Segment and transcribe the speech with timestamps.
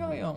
[0.00, 0.34] Ja, ja.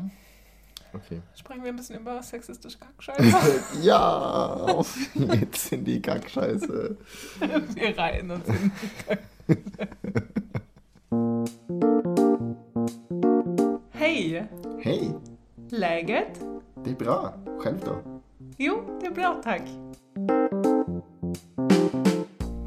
[0.93, 1.21] Okay.
[1.35, 3.63] Sprechen wir ein bisschen über sexistische Kackscheiße.
[3.81, 6.97] ja, auf geht's in die Kackscheiße.
[7.75, 8.71] wir reihen uns in
[9.47, 9.53] die
[13.91, 14.47] Hej!
[14.81, 15.13] Hej,
[15.69, 16.39] Läget?
[16.83, 17.33] det är bra.
[17.59, 18.21] Själv då?
[18.57, 19.61] Jo, det är bra tack.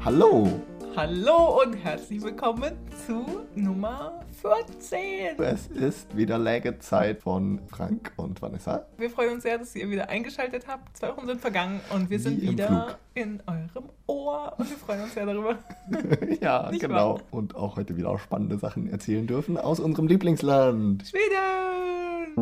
[0.01, 0.47] Hallo!
[0.95, 2.73] Hallo und herzlich willkommen
[3.05, 5.39] zu Nummer 14.
[5.39, 8.85] Es ist wieder Lägezeit von Frank und Vanessa.
[8.97, 10.95] Wir freuen uns sehr, dass ihr wieder eingeschaltet habt.
[10.95, 14.77] Zwei Wochen sind vergangen und wir sind Wie im wieder in eurem Ohr und wir
[14.77, 15.57] freuen uns sehr darüber.
[16.41, 17.15] ja, Nicht genau.
[17.15, 17.21] wahr?
[17.31, 21.03] Und auch heute wieder spannende Sachen erzählen dürfen aus unserem Lieblingsland.
[21.07, 22.37] Schweden!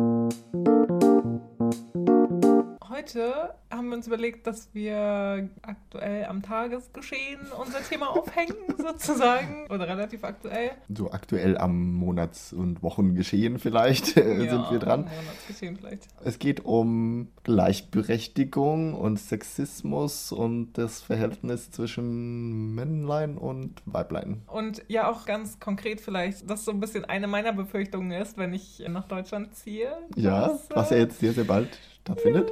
[2.96, 9.66] Heute haben wir uns überlegt, dass wir aktuell am Tagesgeschehen unser Thema aufhängen, sozusagen.
[9.68, 10.70] Oder relativ aktuell.
[10.88, 15.00] So aktuell am Monats- und Wochengeschehen vielleicht äh, sind wir dran.
[15.00, 16.08] Monatsgeschehen vielleicht.
[16.24, 24.40] Es geht um Gleichberechtigung und Sexismus und das Verhältnis zwischen Männlein und Weiblein.
[24.46, 28.54] Und ja, auch ganz konkret vielleicht, dass so ein bisschen eine meiner Befürchtungen ist, wenn
[28.54, 29.92] ich nach Deutschland ziehe.
[30.16, 32.50] Ja, dass, was ja jetzt sehr, sehr bald stattfindet.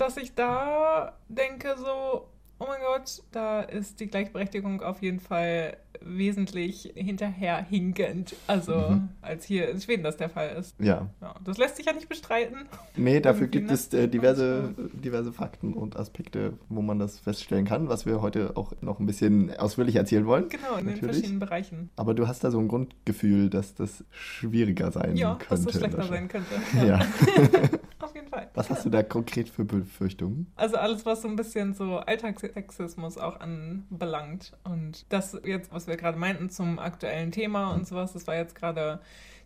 [0.00, 2.26] Dass ich da denke so,
[2.58, 9.08] oh mein Gott, da ist die Gleichberechtigung auf jeden Fall wesentlich hinterherhinkend, also Mhm.
[9.22, 10.74] als hier in Schweden das der Fall ist.
[10.78, 11.08] Ja.
[11.20, 12.68] Ja, das lässt sich ja nicht bestreiten.
[12.96, 13.72] Nee, dafür gibt ne?
[13.72, 18.56] es äh, diverse, diverse Fakten und Aspekte, wo man das feststellen kann, was wir heute
[18.56, 20.48] auch noch ein bisschen ausführlich erzählen wollen.
[20.48, 21.00] Genau, in den Natürlich.
[21.16, 21.90] verschiedenen Bereichen.
[21.96, 25.64] Aber du hast da so ein Grundgefühl, dass das schwieriger sein Ja, dass könnte.
[25.66, 26.54] das schlechter sein könnte.
[26.86, 26.98] Ja.
[27.00, 27.70] Fall.
[28.54, 30.46] Was hast du da konkret für Befürchtungen?
[30.54, 34.56] Also alles, was so ein bisschen so Alltagssexismus auch anbelangt.
[34.62, 38.54] Und das jetzt, was wir gerade meinten zum aktuellen Thema und sowas, das war jetzt
[38.54, 39.00] gerade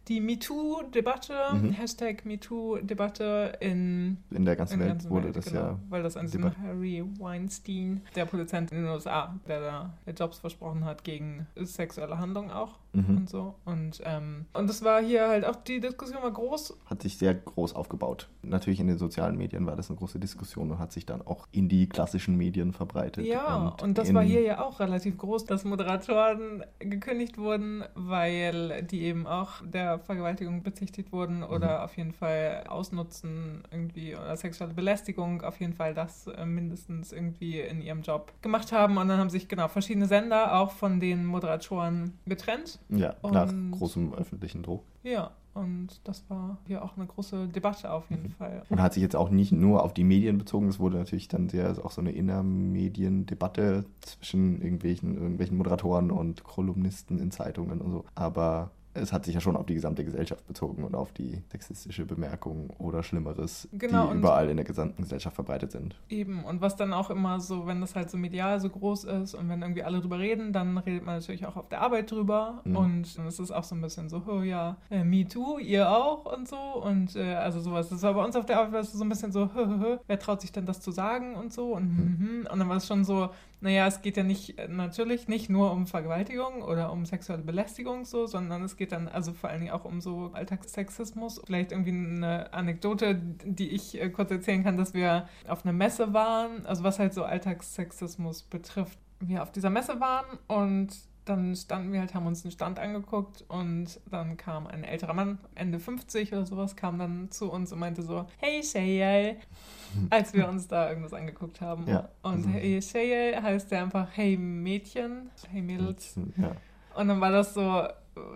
[0.08, 1.70] die MeToo-Debatte, Mhm.
[1.72, 5.78] Hashtag MeToo-Debatte in, In der ganzen in der Welt ganzen wurde Welt, das genau, ja.
[5.88, 6.44] Weil das an diesem.
[6.62, 12.50] Harry Weinstein, der Produzent in den USA, der da Jobs versprochen hat gegen sexuelle Handlungen
[12.50, 13.16] auch Mhm.
[13.18, 13.54] und so.
[13.66, 17.34] Und, ähm, und das war hier halt auch, die Diskussion war groß Hat sich sehr
[17.34, 18.28] groß aufgebaut.
[18.42, 21.46] Natürlich in den sozialen Medien war das eine große Diskussion und hat sich dann auch
[21.52, 23.26] in die klassischen Medien verbreitet.
[23.26, 28.82] Ja, und, das in, war hier ja auch relativ groß, dass Moderatoren gekündigt wurden, weil
[28.84, 34.74] die eben auch der Vergewaltigung bezichtigt wurden oder auf jeden Fall Ausnutzen irgendwie oder sexuelle
[34.74, 38.96] Belästigung, auf jeden Fall das äh, mindestens irgendwie in ihrem Job gemacht haben.
[38.98, 42.78] Und dann haben sich genau verschiedene Sender auch von den Moderatoren getrennt.
[42.88, 44.84] Ja, nach und- großem öffentlichen Druck.
[45.02, 48.30] Ja, und das war hier auch eine große Debatte auf jeden Mhm.
[48.32, 48.62] Fall.
[48.68, 51.48] Und hat sich jetzt auch nicht nur auf die Medien bezogen, es wurde natürlich dann
[51.48, 58.04] sehr auch so eine Innermediendebatte zwischen irgendwelchen, irgendwelchen Moderatoren und Kolumnisten in Zeitungen und so.
[58.14, 62.04] Aber es hat sich ja schon auf die gesamte Gesellschaft bezogen und auf die sexistische
[62.04, 65.96] Bemerkung oder Schlimmeres, Genau, die überall in der gesamten Gesellschaft verbreitet sind.
[66.08, 69.34] Eben, und was dann auch immer so, wenn das halt so medial so groß ist
[69.34, 72.62] und wenn irgendwie alle drüber reden, dann redet man natürlich auch auf der Arbeit drüber.
[72.64, 72.76] Mhm.
[72.76, 76.24] Und es ist auch so ein bisschen so, oh ja, äh, me too, ihr auch
[76.24, 76.56] und so.
[76.56, 77.88] Und äh, also sowas.
[77.88, 79.98] Das war bei uns auf der Arbeit es so ein bisschen so, hö, hö, hö,
[80.06, 81.74] wer traut sich denn das zu sagen und so.
[81.74, 82.48] Und, mhm.
[82.50, 83.30] und dann war es schon so,
[83.60, 88.04] naja, es geht ja nicht, äh, natürlich nicht nur um Vergewaltigung oder um sexuelle Belästigung
[88.04, 91.40] so, sondern es geht dann also vor allen Dingen auch um so Alltagssexismus.
[91.44, 96.12] Vielleicht irgendwie eine Anekdote, die ich äh, kurz erzählen kann, dass wir auf einer Messe
[96.12, 98.98] waren, also was halt so Alltagssexismus betrifft.
[99.20, 100.90] Wir auf dieser Messe waren und
[101.28, 105.38] dann standen wir halt, haben uns einen Stand angeguckt und dann kam ein älterer Mann,
[105.54, 109.36] Ende 50 oder sowas, kam dann zu uns und meinte so, hey Shayel,
[110.10, 111.86] als wir uns da irgendwas angeguckt haben.
[111.86, 112.08] Ja.
[112.22, 112.50] Und Mhm.
[112.50, 116.14] hey Shayel heißt der einfach hey Mädchen, hey Mädels.
[116.36, 116.52] Ja.
[116.94, 117.86] Und dann war das so,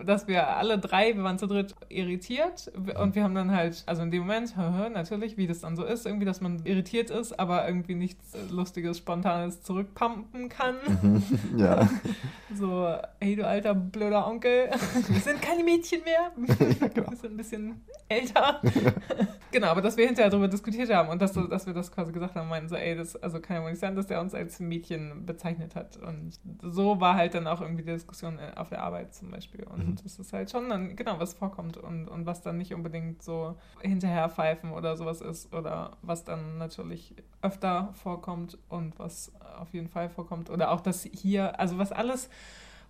[0.05, 4.01] dass wir alle drei, wir waren zu dritt irritiert und wir haben dann halt, also
[4.01, 7.67] in dem Moment, natürlich, wie das dann so ist, irgendwie, dass man irritiert ist, aber
[7.67, 10.75] irgendwie nichts Lustiges, Spontanes zurückpumpen kann.
[11.57, 11.89] ja.
[12.55, 14.69] So, hey du alter blöder Onkel,
[15.07, 16.31] wir sind keine Mädchen mehr,
[16.93, 17.09] genau.
[17.09, 18.61] wir sind ein bisschen älter.
[19.53, 22.35] Genau, aber dass wir hinterher darüber diskutiert haben und dass, dass wir das quasi gesagt
[22.35, 24.59] haben, meinten so, ey, das also kann ja wohl nicht sein, dass der uns als
[24.59, 25.95] Mädchen bezeichnet hat.
[25.97, 29.63] Und so war halt dann auch irgendwie die Diskussion äh, auf der Arbeit zum Beispiel.
[29.63, 29.95] Und Mhm.
[30.03, 33.55] das ist halt schon dann, genau, was vorkommt und, und was dann nicht unbedingt so
[33.81, 40.09] hinterherpfeifen oder sowas ist oder was dann natürlich öfter vorkommt und was auf jeden Fall
[40.09, 40.49] vorkommt.
[40.49, 42.29] Oder auch das hier, also was alles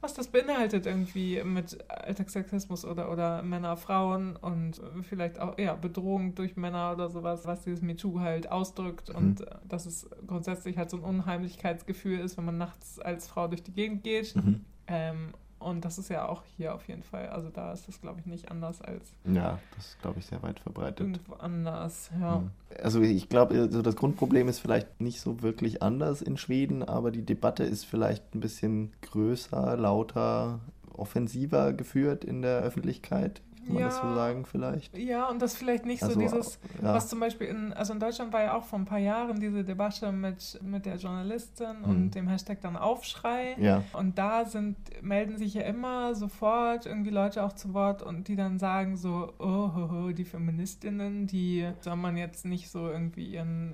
[0.03, 6.35] was das beinhaltet irgendwie mit Alltagssexismus oder, oder Männer, Frauen und vielleicht auch ja, Bedrohung
[6.35, 9.15] durch Männer oder sowas, was dieses MeToo halt ausdrückt Mhm.
[9.15, 13.47] und äh, dass es grundsätzlich halt so ein Unheimlichkeitsgefühl ist, wenn man nachts als Frau
[13.47, 14.35] durch die Gegend geht.
[14.35, 14.65] Mhm.
[14.87, 17.29] Ähm, Und das ist ja auch hier auf jeden Fall.
[17.29, 19.13] Also da ist das, glaube ich, nicht anders als.
[19.25, 20.99] Ja, das ist, glaube ich, sehr weit verbreitet.
[20.99, 22.37] Irgendwo anders, ja.
[22.37, 22.51] Hm.
[22.81, 27.11] Also ich glaube, also das Grundproblem ist vielleicht nicht so wirklich anders in Schweden, aber
[27.11, 30.59] die Debatte ist vielleicht ein bisschen größer, lauter,
[30.91, 34.97] offensiver geführt in der Öffentlichkeit kann man ja, das so sagen vielleicht?
[34.97, 36.93] Ja, und das vielleicht nicht also, so dieses, ja.
[36.93, 39.63] was zum Beispiel in, also in Deutschland war ja auch vor ein paar Jahren diese
[39.63, 41.89] Debatte mit, mit der Journalistin mhm.
[41.89, 43.55] und dem Hashtag dann Aufschrei.
[43.57, 43.83] Ja.
[43.93, 48.35] Und da sind, melden sich ja immer sofort irgendwie Leute auch zu Wort und die
[48.35, 53.27] dann sagen so, oh, ho, ho, die Feministinnen, die soll man jetzt nicht so irgendwie
[53.27, 53.71] ihren,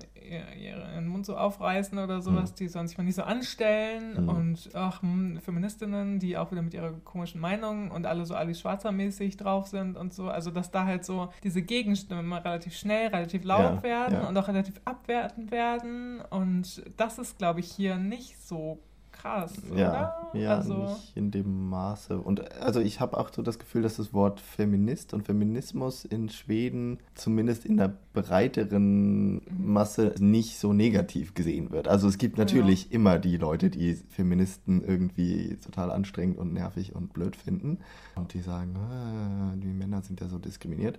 [0.58, 2.56] ihren Mund so aufreißen oder sowas, mhm.
[2.56, 4.28] die sollen sich mal nicht so anstellen mhm.
[4.28, 8.60] und ach, hm, Feministinnen, die auch wieder mit ihrer komischen Meinung und alle so Alice
[8.60, 10.28] Schwarzer mäßig drauf sind sind und so.
[10.28, 14.28] Also, dass da halt so diese Gegenstimmen immer relativ schnell, relativ laut ja, werden ja.
[14.28, 16.20] und auch relativ abwertend werden.
[16.30, 18.78] Und das ist, glaube ich, hier nicht so
[19.20, 19.88] krass, ja,
[20.32, 20.40] oder?
[20.40, 22.18] Ja, also, nicht in dem Maße.
[22.18, 26.28] Und also ich habe auch so das Gefühl, dass das Wort Feminist und Feminismus in
[26.28, 29.42] Schweden zumindest in der breiteren mhm.
[29.58, 31.88] Masse nicht so negativ gesehen wird.
[31.88, 32.90] Also es gibt natürlich ja.
[32.92, 37.78] immer die Leute, die Feministen irgendwie total anstrengend und nervig und blöd finden
[38.14, 40.98] und die sagen, ah, die Männer sind ja so diskriminiert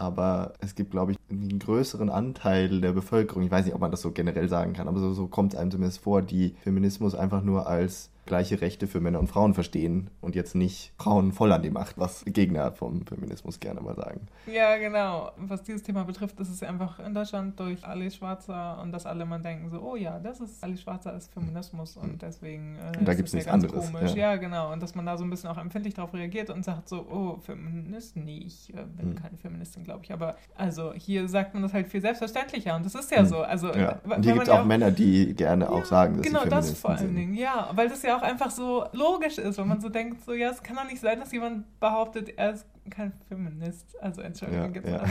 [0.00, 3.90] aber es gibt, glaube ich, einen größeren Anteil der Bevölkerung, ich weiß nicht, ob man
[3.90, 7.14] das so generell sagen kann, aber so, so kommt es einem zumindest vor, die Feminismus
[7.14, 11.52] einfach nur als gleiche Rechte für Männer und Frauen verstehen und jetzt nicht Frauen voll
[11.52, 14.26] an die Macht, was Gegner vom Feminismus gerne mal sagen.
[14.46, 15.32] Ja, genau.
[15.36, 19.24] Was dieses Thema betrifft, ist es einfach in Deutschland durch Alice Schwarzer und dass alle
[19.24, 23.06] mal denken so, oh ja, das ist Alice Schwarzer ist Feminismus und deswegen äh, und
[23.06, 23.90] da gibt es nichts anderes.
[23.90, 24.14] Komisch.
[24.14, 24.32] Ja.
[24.32, 24.36] ja.
[24.36, 24.72] genau.
[24.72, 27.38] Und dass man da so ein bisschen auch empfindlich darauf reagiert und sagt so, oh,
[27.40, 28.16] Feminist?
[28.16, 29.14] Nee, ich äh, bin mhm.
[29.16, 30.12] keine Feministin, glaube ich.
[30.12, 33.26] Aber also hier sagt man das halt viel selbstverständlicher und das ist ja mhm.
[33.26, 33.38] so.
[33.38, 33.98] Also, ja.
[34.04, 36.48] Und hier gibt es auch, auch, Männer, die gerne ja, auch sagen, dass genau sie
[36.48, 39.68] Feministen das vor allen Dingen, ja, weil das ja auch einfach so logisch ist, wenn
[39.68, 42.66] man so denkt, so ja, es kann doch nicht sein, dass jemand behauptet, er ist
[42.88, 44.00] kein Feminist.
[44.00, 45.04] Also Entschuldigung, ja, ja.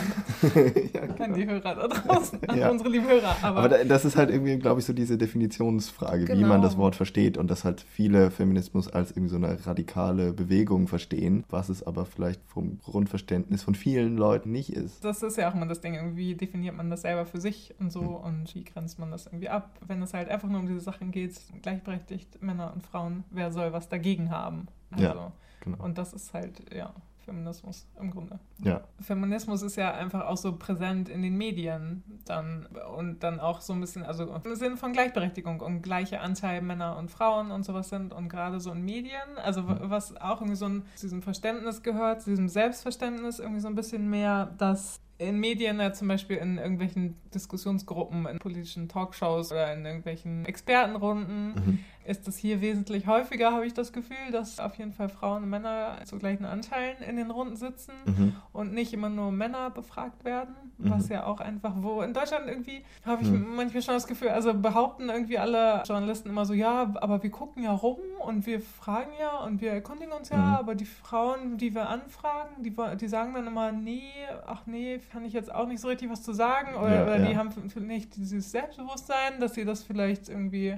[0.94, 1.24] Ja, genau.
[1.24, 2.69] an, die Hörer da draußen, an ja.
[2.69, 3.36] unsere lieben Hörer.
[3.42, 6.39] Aber, aber, das ist halt irgendwie, glaube ich, so diese Definitionsfrage, genau.
[6.39, 10.33] wie man das Wort versteht und dass halt viele Feminismus als irgendwie so eine radikale
[10.33, 15.04] Bewegung verstehen, was es aber vielleicht vom Grundverständnis von vielen Leuten nicht ist.
[15.04, 17.92] Das ist ja auch immer das Ding, irgendwie definiert man das selber für sich und
[17.92, 18.16] so mhm.
[18.16, 21.12] und wie grenzt man das irgendwie ab, wenn es halt einfach nur um diese Sachen
[21.12, 24.68] geht, gleichberechtigt Männer und Frauen, wer soll was dagegen haben?
[24.92, 25.31] Also, ja,
[25.62, 25.83] genau.
[25.83, 26.94] Und das ist halt, ja,
[27.29, 28.39] Feminismus im Grunde.
[28.63, 28.81] Ja.
[28.99, 32.67] Feminismus ist ja einfach auch so präsent in den Medien dann
[32.97, 36.97] und dann auch so ein bisschen, also im Sinne von Gleichberechtigung und gleiche Anteil Männer
[36.97, 39.77] und Frauen und sowas sind und gerade so in Medien, also mhm.
[39.83, 43.75] was auch irgendwie so ein, zu diesem Verständnis gehört, zu diesem Selbstverständnis irgendwie so ein
[43.75, 49.73] bisschen mehr, dass in Medien, ja, zum Beispiel in irgendwelchen Diskussionsgruppen, in politischen Talkshows oder
[49.73, 51.79] in irgendwelchen Expertenrunden, mhm.
[52.09, 55.50] Ist das hier wesentlich häufiger, habe ich das Gefühl, dass auf jeden Fall Frauen und
[55.50, 58.35] Männer zu gleichen Anteilen in den Runden sitzen mhm.
[58.51, 60.89] und nicht immer nur Männer befragt werden, mhm.
[60.89, 63.56] was ja auch einfach, wo in Deutschland irgendwie habe ich mhm.
[63.56, 67.63] manchmal schon das Gefühl, also behaupten irgendwie alle Journalisten immer so, ja, aber wir gucken
[67.63, 70.56] ja rum und wir fragen ja und wir erkundigen uns ja, mhm.
[70.56, 74.11] aber die Frauen, die wir anfragen, die, die sagen dann immer, nee,
[74.47, 76.75] ach nee, kann ich jetzt auch nicht so richtig was zu sagen.
[76.75, 77.27] Oder, ja, oder ja.
[77.27, 77.50] die haben
[77.88, 80.77] nicht dieses Selbstbewusstsein, dass sie das vielleicht irgendwie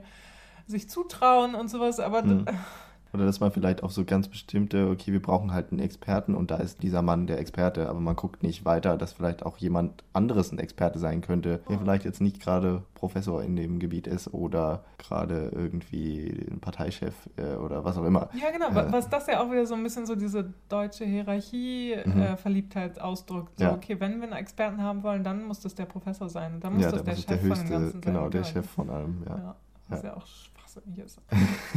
[0.67, 1.99] sich zutrauen und sowas.
[1.99, 2.45] Aber mhm.
[3.13, 6.49] Oder dass man vielleicht auch so ganz bestimmte, okay, wir brauchen halt einen Experten und
[6.49, 10.03] da ist dieser Mann der Experte, aber man guckt nicht weiter, dass vielleicht auch jemand
[10.13, 14.33] anderes ein Experte sein könnte, der vielleicht jetzt nicht gerade Professor in dem Gebiet ist
[14.33, 18.29] oder gerade irgendwie ein Parteichef äh, oder was auch immer.
[18.33, 22.95] Ja, genau, äh, was das ja auch wieder so ein bisschen so diese deutsche Hierarchie-Verliebtheit
[22.95, 22.99] mhm.
[22.99, 23.59] äh, ausdrückt.
[23.59, 23.73] So, ja.
[23.73, 26.61] okay, wenn wir einen Experten haben wollen, dann muss das der Professor sein.
[26.61, 28.13] Dann muss ja, das der Chef der höchste, von dem Ganzen sein.
[28.13, 29.37] Genau, der Chef von allem, ja.
[29.37, 29.55] ja.
[29.89, 30.25] Das ist ja auch
[30.71, 31.19] schwachsinnig ist.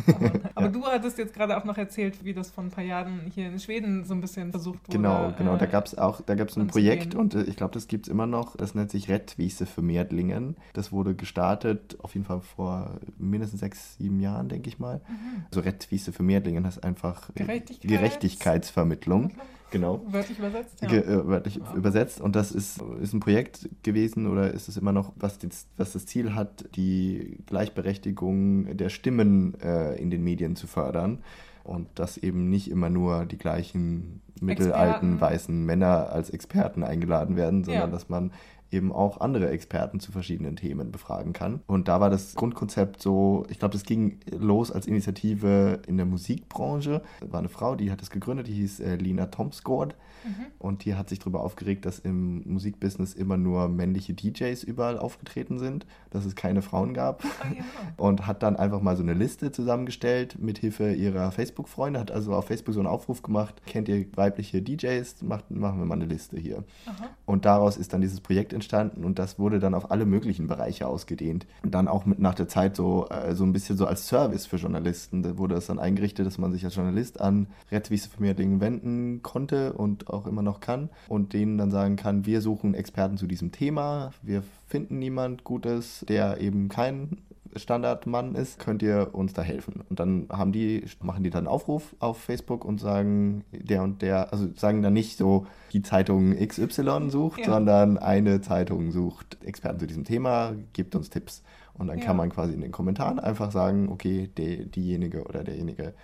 [0.06, 0.68] aber, ja.
[0.68, 3.58] du hattest jetzt gerade auch noch erzählt, wie das vor ein paar Jahren hier in
[3.58, 4.96] Schweden so ein bisschen versucht wurde.
[4.96, 5.56] Genau, genau.
[5.56, 8.06] Da gab es auch, da gab es ein Projekt und äh, ich glaube, das gibt
[8.06, 8.56] es immer noch.
[8.56, 10.56] Das nennt sich Rettwiese für Meerdlingen.
[10.72, 15.00] Das wurde gestartet, auf jeden Fall vor mindestens sechs, sieben Jahren, denke ich mal.
[15.08, 15.44] Mhm.
[15.50, 19.32] Also Rettwiese für Meerdlingen heißt einfach Gerechtigkeits Gerechtigkeitsvermittlung.
[19.74, 20.00] Genau.
[20.06, 20.88] Wörtlich übersetzt, ja.
[20.88, 21.74] Ge äh, wörtlich ja.
[21.74, 22.20] übersetzt.
[22.20, 25.94] Und das ist, ist ein Projekt gewesen oder ist es immer noch, was, die, was
[25.94, 31.18] das Ziel hat, die Gleichberechtigung der Stimmen äh, in den Medien zu fördern.
[31.64, 37.64] Und dass eben nicht immer nur die gleichen mittelalten weißen Männer als Experten eingeladen werden,
[37.64, 37.90] sondern ja.
[37.90, 38.30] dass man
[38.74, 41.60] eben auch andere Experten zu verschiedenen Themen befragen kann.
[41.66, 46.06] Und da war das Grundkonzept so, ich glaube, das ging los als Initiative in der
[46.06, 47.02] Musikbranche.
[47.20, 49.94] Da war eine Frau, die hat es gegründet, die hieß äh, Lina Tomsgård.
[50.24, 50.46] Mhm.
[50.58, 55.58] Und die hat sich darüber aufgeregt, dass im Musikbusiness immer nur männliche DJs überall aufgetreten
[55.58, 57.24] sind, dass es keine Frauen gab.
[57.24, 57.64] Oh, ja.
[57.96, 62.34] Und hat dann einfach mal so eine Liste zusammengestellt mit Hilfe ihrer Facebook-Freunde, hat also
[62.34, 66.06] auf Facebook so einen Aufruf gemacht, kennt ihr weibliche DJs, Macht, machen wir mal eine
[66.06, 66.64] Liste hier.
[66.86, 67.08] Aha.
[67.26, 70.86] Und daraus ist dann dieses Projekt entstanden und das wurde dann auf alle möglichen Bereiche
[70.86, 71.46] ausgedehnt.
[71.62, 74.46] Und dann auch mit nach der Zeit so, äh, so ein bisschen so als Service
[74.46, 75.22] für Journalisten.
[75.22, 80.08] Da wurde es dann eingerichtet, dass man sich als Journalist an Rettwiese-Vermehrlingen wenden konnte und
[80.10, 84.12] auch immer noch kann und denen dann sagen kann, wir suchen Experten zu diesem Thema,
[84.22, 87.18] wir finden niemand Gutes, der eben kein
[87.56, 89.82] Standardmann ist, könnt ihr uns da helfen.
[89.88, 94.02] Und dann haben die, machen die dann einen Aufruf auf Facebook und sagen, der und
[94.02, 97.46] der, also sagen dann nicht so, die Zeitung XY sucht, ja.
[97.46, 101.42] sondern eine Zeitung sucht Experten zu diesem Thema, gibt uns Tipps.
[101.74, 102.04] Und dann ja.
[102.04, 105.94] kann man quasi in den Kommentaren einfach sagen, okay, die, diejenige oder derjenige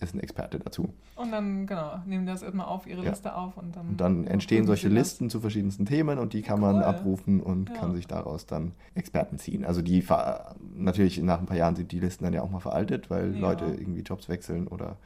[0.00, 0.94] ist ein Experte dazu.
[1.16, 3.10] Und dann, genau, nehmen das immer auf ihre ja.
[3.10, 3.88] Liste auf und dann.
[3.88, 6.72] Und dann entstehen solche Listen zu verschiedensten Themen und die kann cool.
[6.72, 7.74] man abrufen und ja.
[7.76, 9.64] kann sich daraus dann Experten ziehen.
[9.64, 10.04] Also die
[10.76, 13.40] natürlich nach ein paar Jahren sind die Listen dann ja auch mal veraltet, weil ja.
[13.40, 14.96] Leute irgendwie Jobs wechseln oder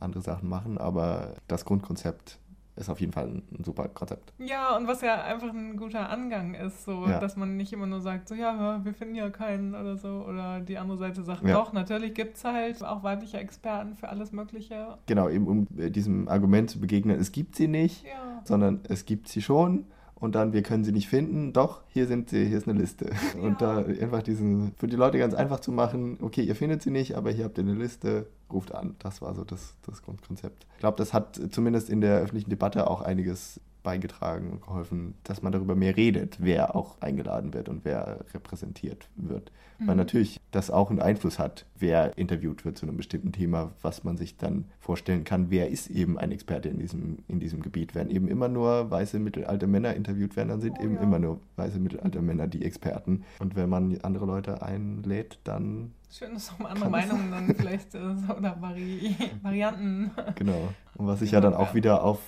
[0.00, 2.38] andere Sachen machen, aber das Grundkonzept
[2.80, 4.32] ist auf jeden Fall ein, super Konzept.
[4.38, 7.20] Ja, und was ja einfach ein guter Angang ist, so, ja.
[7.20, 10.60] dass man nicht immer nur sagt, so, ja, wir finden ja keinen oder so, oder
[10.60, 11.54] die andere Seite sagt, ja.
[11.54, 14.98] doch, natürlich gibt es halt auch weibliche Experten für alles Mögliche.
[15.06, 18.40] Genau, eben um äh, diesem Argument zu begegnen, es gibt sie nicht, ja.
[18.44, 19.84] sondern es gibt sie schon
[20.20, 23.10] und dann, wir können sie nicht finden, doch, hier sind sie, hier ist eine Liste.
[23.34, 23.40] Ja.
[23.40, 26.90] Und da einfach diesen, für die Leute ganz einfach zu machen, okay, ihr findet sie
[26.90, 28.96] nicht, aber hier habt ihr eine Liste, ruft an.
[28.98, 30.66] Das war so das, das Grundkonzept.
[30.74, 35.42] Ich glaube, das hat zumindest in der öffentlichen Debatte auch einiges beigetragen und geholfen, dass
[35.42, 39.50] man darüber mehr redet, wer auch eingeladen wird und wer repräsentiert wird.
[39.78, 39.86] Mhm.
[39.86, 44.04] Weil natürlich das auch einen Einfluss hat, wer interviewt wird zu einem bestimmten Thema, was
[44.04, 47.94] man sich dann vorstellen kann, wer ist eben ein Experte in diesem, in diesem Gebiet.
[47.94, 51.00] Wenn eben immer nur weiße mittelalte Männer interviewt werden, dann sind oh, eben ja.
[51.02, 53.24] immer nur weiße mittelalte Männer die Experten.
[53.38, 57.98] Und wenn man andere Leute einlädt, dann Schön, dass auch andere Meinungen dann vielleicht äh,
[57.98, 60.10] oder Vari Varianten.
[60.34, 60.68] Genau.
[60.96, 62.18] Und was sich ja dann auch wieder auf,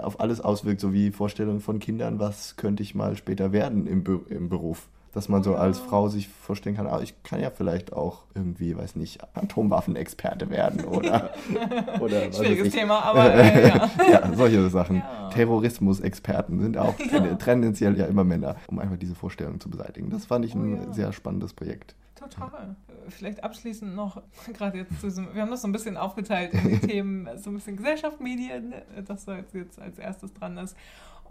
[0.00, 4.04] auf alles auswirkt, so wie Vorstellungen von Kindern, was könnte ich mal später werden im,
[4.28, 4.88] im Beruf.
[5.12, 8.76] Dass man so als Frau sich vorstellen kann, ah, ich kann ja vielleicht auch irgendwie,
[8.76, 11.30] weiß nicht, Atomwaffenexperte werden oder.
[12.00, 13.34] oder Schwieriges Thema, aber.
[13.34, 13.90] Äh, ja.
[14.10, 14.32] ja.
[14.34, 14.96] solche Sachen.
[14.96, 15.30] Ja.
[15.30, 17.34] Terrorismus-Experten sind auch ja.
[17.36, 20.10] tendenziell ja immer Männer, um einfach diese Vorstellung zu beseitigen.
[20.10, 21.94] Das fand ich ein oh, sehr spannendes Projekt.
[22.14, 22.76] Total.
[23.08, 24.22] Vielleicht abschließend noch,
[24.52, 27.50] gerade jetzt zu diesem, wir haben das so ein bisschen aufgeteilt in die Themen, so
[27.50, 28.74] ein bisschen Gesellschaft, Medien,
[29.06, 30.76] das so jetzt, jetzt als erstes dran ist.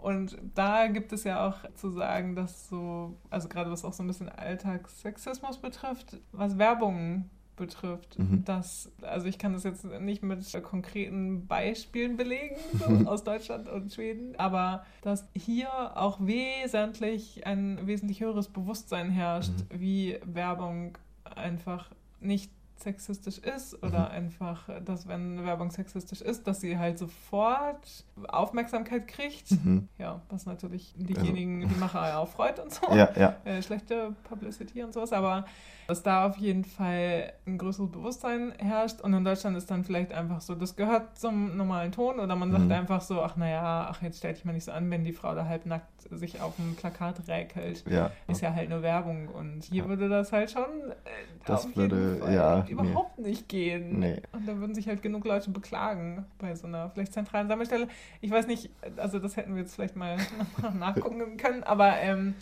[0.00, 4.02] Und da gibt es ja auch zu sagen, dass so, also gerade was auch so
[4.02, 8.44] ein bisschen Alltagssexismus betrifft, was Werbung betrifft, mhm.
[8.44, 13.92] dass, also ich kann das jetzt nicht mit konkreten Beispielen belegen so, aus Deutschland und
[13.92, 19.80] Schweden, aber dass hier auch wesentlich ein wesentlich höheres Bewusstsein herrscht, mhm.
[19.80, 21.90] wie Werbung einfach
[22.20, 22.50] nicht
[22.82, 24.14] sexistisch ist oder mhm.
[24.14, 29.50] einfach, dass wenn Werbung sexistisch ist, dass sie halt sofort Aufmerksamkeit kriegt.
[29.50, 29.88] Mhm.
[29.98, 31.74] Ja, was natürlich diejenigen, also.
[31.74, 32.86] die Macher auch freut und so.
[32.94, 33.36] Ja, ja.
[33.44, 35.44] Äh, schlechte Publicity und sowas, aber
[35.88, 40.12] dass da auf jeden Fall ein größeres Bewusstsein herrscht und in Deutschland ist dann vielleicht
[40.12, 42.72] einfach so, das gehört zum normalen Ton oder man sagt mhm.
[42.72, 45.34] einfach so, ach naja, ach jetzt stell dich mal nicht so an, wenn die Frau
[45.34, 47.84] da halbnackt sich auf dem Plakat räkelt.
[47.88, 48.10] Ja.
[48.26, 49.88] Ist ja halt nur Werbung und hier ja.
[49.88, 53.28] würde das halt schon äh, das würde, ja, überhaupt nee.
[53.28, 53.98] nicht gehen.
[53.98, 54.22] Nee.
[54.32, 57.88] Und da würden sich halt genug Leute beklagen bei so einer vielleicht zentralen Sammelstelle.
[58.20, 60.16] Ich weiß nicht, also das hätten wir jetzt vielleicht mal
[60.78, 62.34] nachgucken können, aber ähm,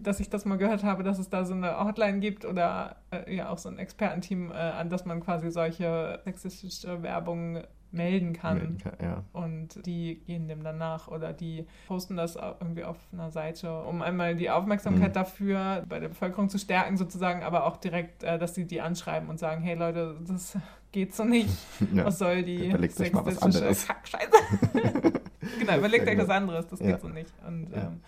[0.00, 3.34] dass ich das mal gehört habe, dass es da so eine Hotline gibt oder äh,
[3.34, 7.62] ja auch so ein Expertenteam, äh, an das man quasi solche sexistische Werbung
[7.94, 8.58] melden kann.
[8.58, 9.24] Melden kann ja.
[9.32, 14.02] Und die gehen dem dann nach oder die posten das irgendwie auf einer Seite, um
[14.02, 15.14] einmal die Aufmerksamkeit mhm.
[15.14, 19.28] dafür bei der Bevölkerung zu stärken, sozusagen, aber auch direkt, äh, dass sie die anschreiben
[19.28, 20.58] und sagen, hey Leute, das
[20.92, 21.50] geht so nicht.
[21.92, 22.06] Ja.
[22.06, 24.30] Was soll die sexistische Kackscheiße?
[25.60, 27.32] genau, überlegt euch was anderes, das geht so nicht.
[27.46, 28.00] Und ähm,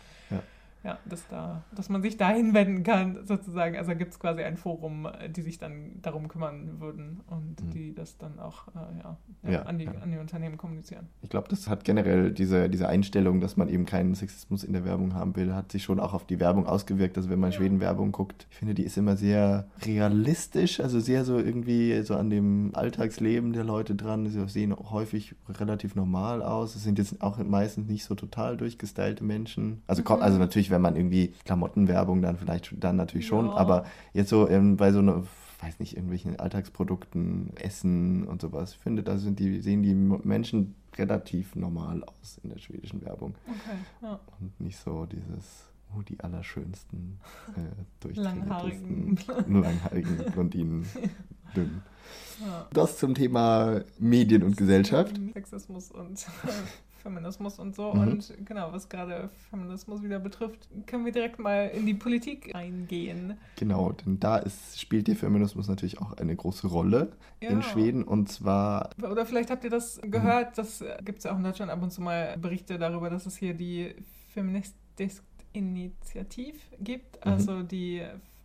[0.85, 3.77] ja, dass, da, dass man sich dahin wenden kann, sozusagen.
[3.77, 7.71] Also gibt es quasi ein Forum, äh, die sich dann darum kümmern würden und mhm.
[7.71, 11.09] die das dann auch äh, ja, ja, ja, an, die, an die Unternehmen kommunizieren.
[11.23, 14.85] Ich glaube, das hat generell diese, diese Einstellung, dass man eben keinen Sexismus in der
[14.85, 17.17] Werbung haben will, hat sich schon auch auf die Werbung ausgewirkt.
[17.17, 21.39] Also wenn man Schweden-Werbung guckt, ich finde, die ist immer sehr realistisch, also sehr so
[21.39, 24.29] irgendwie so an dem Alltagsleben der Leute dran.
[24.29, 26.77] Sie sehen häufig relativ normal aus.
[26.77, 29.83] Es sind jetzt auch meistens nicht so total durchgestylte Menschen.
[29.87, 30.23] Also, mhm.
[30.23, 33.53] also natürlich, wenn man irgendwie Klamottenwerbung dann vielleicht dann natürlich schon, Ja.
[33.55, 35.23] aber jetzt so ähm, bei so einer,
[35.61, 40.75] weiß nicht, irgendwelchen Alltagsprodukten, Essen und sowas, ich finde, da sind die, sehen die Menschen
[40.99, 44.21] relativ normal aus in der schwedischen Werbung Okay, ja.
[44.41, 47.19] und nicht so dieses, oh, die allerschönsten,
[47.57, 49.19] äh, Langhaarigen.
[49.49, 50.87] langhaarigen Blondinen,
[51.57, 51.83] dünn.
[52.45, 52.67] ja.
[52.73, 55.19] Das zum Thema Medien und Gesellschaft.
[55.35, 56.27] Sexismus und
[57.07, 57.95] Feminismus und so.
[57.95, 58.01] Mhm.
[58.01, 63.37] Und genau, was gerade Feminismus wieder betrifft, können wir direkt mal in die Politik eingehen.
[63.57, 67.51] Genau, denn da ist, spielt der Feminismus natürlich auch eine große Rolle Ja.
[67.51, 71.37] in Schweden und zwar Oder vielleicht habt ihr das gehört, das gibt es ja auch
[71.39, 73.95] in Deutschland ab und zu mal Berichte darüber, dass es hier die
[74.29, 75.23] Feministisch
[75.53, 77.33] Initiativ gibt, Mhm.
[77.33, 78.03] also die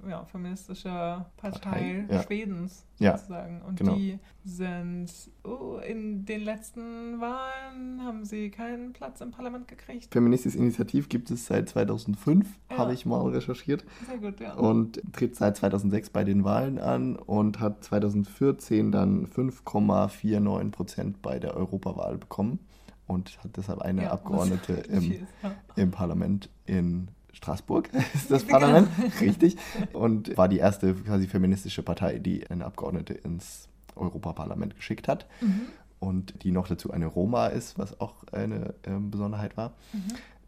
[0.10, 0.90] ja, feministische
[1.38, 2.24] Partei, Partei, ja.
[2.24, 3.62] Schwedens Ja, sozusagen.
[3.62, 3.96] Und genau.
[3.96, 5.10] die sind
[5.44, 10.12] oh, in den letzten Wahlen haben sie keinen Platz im Parlament gekriegt.
[10.12, 12.78] Feministisches Initiativ gibt es seit 2005, Ja.
[12.78, 14.54] habe ich mal recherchiert, Sehr gut, ja.
[14.54, 21.40] und tritt seit 2006 bei den Wahlen an und hat 2014 dann 5,49 Prozent bei
[21.40, 22.60] der Europawahl bekommen
[23.08, 25.52] und hat deshalb eine Ja, Abgeordnete im, ja.
[25.76, 28.60] im Parlament in Straßburg ist das Genau.
[28.60, 29.58] Parlament, richtig.
[29.94, 35.28] Und war die erste quasi feministische Partei, die eine Abgeordnete ins Europaparlament geschickt hat.
[35.42, 35.62] Mhm.
[36.00, 39.74] Und die noch dazu eine Roma ist, was auch eine ähm, Besonderheit war.
[39.94, 40.02] Mhm.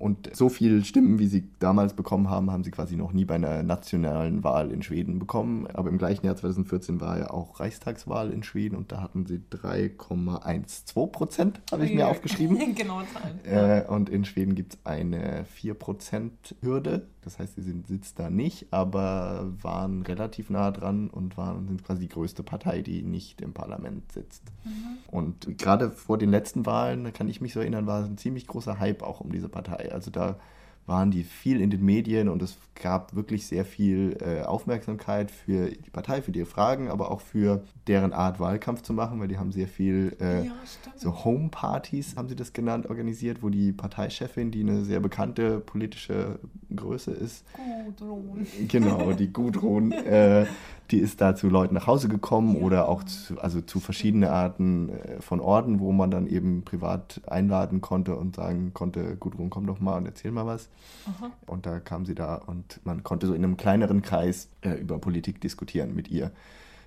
[0.03, 3.35] Und so viele Stimmen, wie sie damals bekommen haben, haben sie quasi noch nie bei
[3.35, 5.65] einer nationalen Wahl in Schweden bekommen.
[5.73, 9.39] Aber im gleichen Jahr 2014 war ja auch Reichstagswahl in Schweden und da hatten sie
[9.49, 12.57] 3,12 Prozent, habe ich mir aufgeschrieben.
[13.13, 13.39] Zahlen.
[13.45, 17.07] Äh, und in Schweden gibt es eine 4%-Hürde.
[17.23, 21.83] Das heißt, sie sind, sitzt da nicht, aber waren relativ nah dran und waren, sind
[21.83, 24.43] quasi die größte Partei, die nicht im Parlament sitzt.
[24.63, 24.97] Mhm.
[25.07, 28.47] Und gerade vor den letzten Wahlen, da kann ich mich so erinnern, war ein ziemlich
[28.47, 29.91] großer Hype auch um diese Partei.
[29.91, 30.37] Also da
[30.85, 35.69] waren die viel in den Medien und es gab wirklich sehr viel äh, Aufmerksamkeit für
[35.69, 39.37] die Partei, für ihre Fragen, aber auch für deren Art Wahlkampf zu machen, weil die
[39.37, 40.51] haben sehr viel äh, ja,
[40.97, 46.39] so Home-Partys, haben sie das genannt, organisiert, wo die Parteichefin, die eine sehr bekannte politische
[46.75, 47.45] Größe ist,
[47.85, 48.45] Gudrun.
[48.67, 50.45] genau, die Gudrun, äh,
[50.91, 52.61] die ist da zu Leuten nach Hause gekommen Ja.
[52.61, 57.21] oder auch zu, also zu verschiedenen Arten äh, von Orten, wo man dann eben privat
[57.27, 60.69] einladen konnte und sagen konnte, Gudrun, komm doch mal und erzähl mal was.
[61.05, 61.31] Aha.
[61.47, 64.99] Und da kam sie da und man konnte so in einem kleineren Kreis äh, über
[64.99, 66.31] Politik diskutieren mit ihr.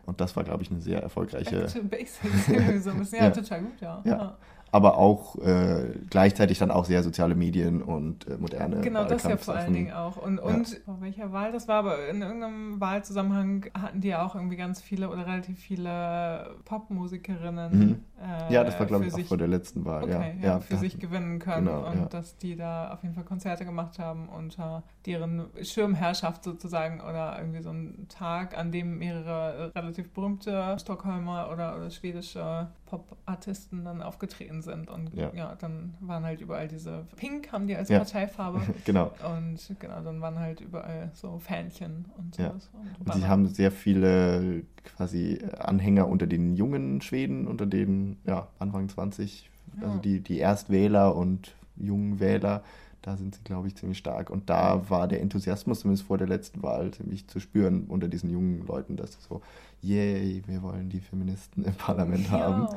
[0.06, 2.48] Und das war, glaube ich, eine sehr erfolgreiche Back to Basics.
[2.48, 3.18] irgendwie so ein bisschen.
[3.18, 3.30] Ja, Ja.
[3.30, 4.02] total gut, ja.
[4.04, 4.38] Ja.
[4.72, 9.36] Aber auch äh, gleichzeitig dann auch sehr soziale Medien und äh, moderne Genau, das ja
[9.36, 9.72] vor allen.
[9.72, 10.16] Dingen auch.
[10.16, 14.34] Und, und vor welcher Wahl das war, aber in irgendeinem Wahlzusammenhang hatten die ja auch
[14.34, 17.78] irgendwie ganz viele oder relativ viele Popmusikerinnen.
[17.78, 18.00] Mhm.
[18.20, 20.04] äh, Ja, das war, glaube ich, auch sich- vor der letzten Wahl.
[20.04, 22.04] Okay, ja, ja, für sich gewinnen können genau, und ja.
[22.06, 27.62] dass die da auf jeden Fall Konzerte gemacht haben unter deren Schirmherrschaft sozusagen oder irgendwie
[27.62, 34.62] so ein Tag, an dem mehrere relativ berühmte Stockholmer oder, oder schwedische Pop-Artisten dann aufgetreten
[34.62, 35.30] sind und ja.
[35.34, 35.54] Ja.
[35.56, 37.98] dann waren halt überall diese Pink haben die als Ja.
[37.98, 39.10] Parteifarbe genau.
[39.36, 42.48] und genau, dann waren halt überall so Fähnchen und Ja.
[42.50, 42.70] sowas.
[42.72, 48.48] Und Und sie haben sehr viele quasi Anhänger unter den jungen Schweden, unter den ja,
[48.58, 49.88] Anfang 20, Ja.
[49.88, 52.62] also die, die Erstwähler und jungen Wähler,
[53.02, 54.30] da sind sie, glaube ich, ziemlich stark.
[54.30, 58.30] Und da war der Enthusiasmus zumindest vor der letzten Wahl ziemlich zu spüren unter diesen
[58.30, 59.42] jungen Leuten, dass so,
[59.82, 62.62] yay, wir wollen die Feministen im Parlament haben.
[62.62, 62.68] Ja.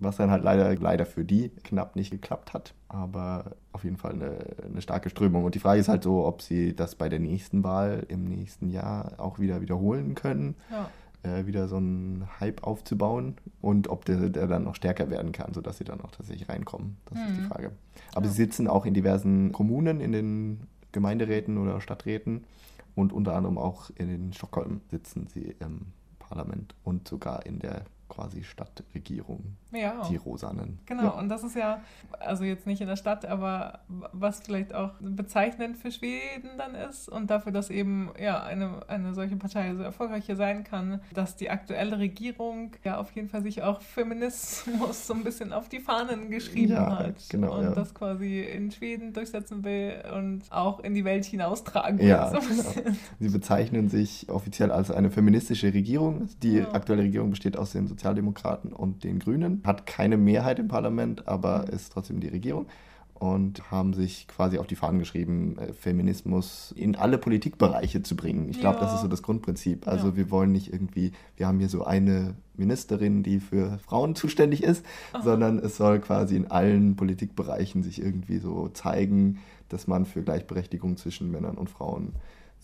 [0.00, 2.74] Was dann halt leider, leider für die knapp nicht geklappt hat.
[2.88, 4.38] Aber auf jeden Fall eine,
[4.70, 5.44] eine starke Strömung.
[5.44, 8.68] Und die Frage ist halt so, ob sie das bei der nächsten Wahl im nächsten
[8.68, 10.90] Jahr auch wieder wiederholen können, Ja.
[11.22, 15.52] äh, wieder so einen Hype aufzubauen und ob der, der dann noch stärker werden kann,
[15.54, 16.96] sodass sie dann auch tatsächlich reinkommen.
[17.06, 17.46] Das ist die Mhm.
[17.46, 17.72] Frage.
[18.14, 18.30] Aber Ja.
[18.32, 20.60] sie sitzen auch in diversen Kommunen, in den
[20.92, 22.44] Gemeinderäten oder Stadträten
[22.94, 25.86] und unter anderem auch in Stockholm sitzen sie im
[26.28, 30.02] Parlament und sogar in der quasi Stadtregierung, ja.
[30.08, 30.78] die Rosanen.
[30.86, 31.08] Genau, Ja.
[31.10, 31.80] und das ist ja,
[32.20, 37.08] also jetzt nicht in der Stadt, aber was vielleicht auch bezeichnend für Schweden dann ist
[37.08, 41.36] und dafür, dass eben ja eine, eine solche Partei so erfolgreich hier sein kann, dass
[41.36, 45.80] die aktuelle Regierung ja auf jeden Fall sich auch Feminismus so ein bisschen auf die
[45.80, 47.70] Fahnen geschrieben Ja, hat genau, und ja.
[47.72, 52.08] das quasi in Schweden durchsetzen will und auch in die Welt hinaustragen will.
[52.08, 52.96] Ja, so genau.
[53.20, 56.28] Sie bezeichnen sich offiziell als eine feministische Regierung.
[56.42, 56.72] Die Ja.
[56.72, 61.68] aktuelle Regierung besteht aus den Sozialdemokraten und den Grünen, hat keine Mehrheit im Parlament, aber
[61.72, 62.66] ist trotzdem die Regierung
[63.14, 68.48] und haben sich quasi auf die Fahnen geschrieben, äh, Feminismus in alle Politikbereiche zu bringen.
[68.48, 68.94] Ich glaube, das Ja.
[68.94, 69.88] ist so das Grundprinzip.
[69.88, 70.16] Also Ja.
[70.16, 74.86] wir wollen nicht irgendwie, wir haben hier so eine Ministerin, die für Frauen zuständig ist,
[75.12, 75.22] Aha.
[75.24, 80.96] sondern es soll quasi in allen Politikbereichen sich irgendwie so zeigen, dass man für Gleichberechtigung
[80.96, 82.12] zwischen Männern und Frauen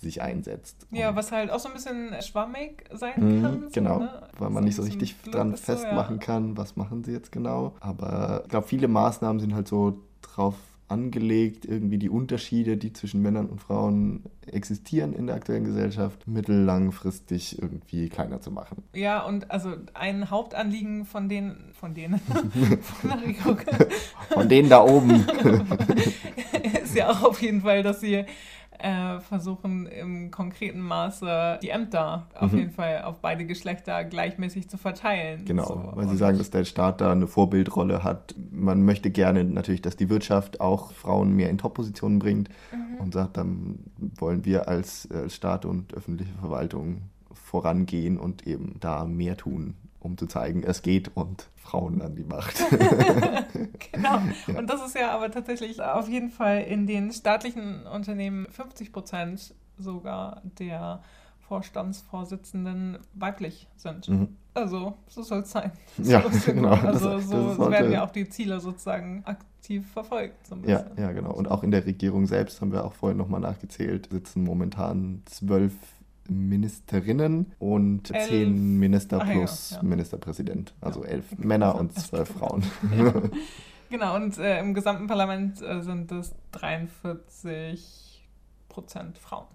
[0.00, 0.86] sich einsetzt.
[0.90, 3.60] Ja, was halt auch so ein bisschen schwammig sein Mhm, kann.
[3.62, 4.28] so, genau, ne?
[4.38, 5.78] weil So man ein nicht so richtig dran ist so, ja.
[5.78, 7.74] festmachen kann, was machen sie jetzt genau.
[7.80, 10.54] Aber ich glaube, viele Maßnahmen sind halt so drauf
[10.86, 17.60] angelegt, irgendwie die Unterschiede, die zwischen Männern und Frauen existieren in der aktuellen Gesellschaft, mittellangfristig
[17.60, 18.82] irgendwie kleiner zu machen.
[18.92, 22.20] Ja, und also ein Hauptanliegen von denen, von denen,
[22.82, 23.10] von
[24.30, 25.24] Von denen da oben.
[26.82, 28.24] ist ja auch auf jeden Fall, dass sie
[28.78, 32.58] äh, versuchen, im konkreten Maße die Ämter auf Mhm.
[32.58, 35.44] jeden Fall auf beide Geschlechter gleichmäßig zu verteilen.
[35.44, 38.34] Genau, So, weil sie sagen, dass der Staat da eine Vorbildrolle hat.
[38.50, 43.00] Man möchte gerne natürlich, dass die Wirtschaft auch Frauen mehr in Top-Positionen bringt Mhm.
[43.00, 43.78] und sagt, dann
[44.16, 49.74] wollen wir als, als Staat und öffentliche Verwaltung vorangehen und eben da mehr tun,
[50.04, 52.62] um zu zeigen, es geht und Frauen an die Macht.
[53.92, 54.20] Genau.
[54.48, 54.58] Ja.
[54.58, 59.54] Und das ist ja aber tatsächlich auf jeden Fall in den staatlichen Unternehmen 50 Prozent
[59.78, 61.00] sogar der
[61.48, 64.08] Vorstandsvorsitzenden weiblich sind.
[64.08, 64.36] Mhm.
[64.54, 65.72] Also, so soll es sein.
[66.02, 66.70] Ja, so ist genau.
[66.70, 70.46] Also, Das- so das sollte- werden ja auch die Ziele sozusagen aktiv verfolgt.
[70.46, 71.32] So Ja, ja, genau.
[71.32, 75.74] Und auch in der Regierung selbst haben wir auch vorhin nochmal nachgezählt, sitzen momentan zwölf
[76.28, 78.28] Ministerinnen und Elf.
[78.28, 79.82] zehn Minister Ah, ja, plus ja.
[79.82, 80.74] Ministerpräsident.
[80.80, 81.10] Also Ja.
[81.10, 82.64] elf Männer und zwölf Frauen.
[83.90, 88.26] Genau, und äh, im gesamten Parlament äh, sind es 43
[88.68, 89.46] Prozent Frauen.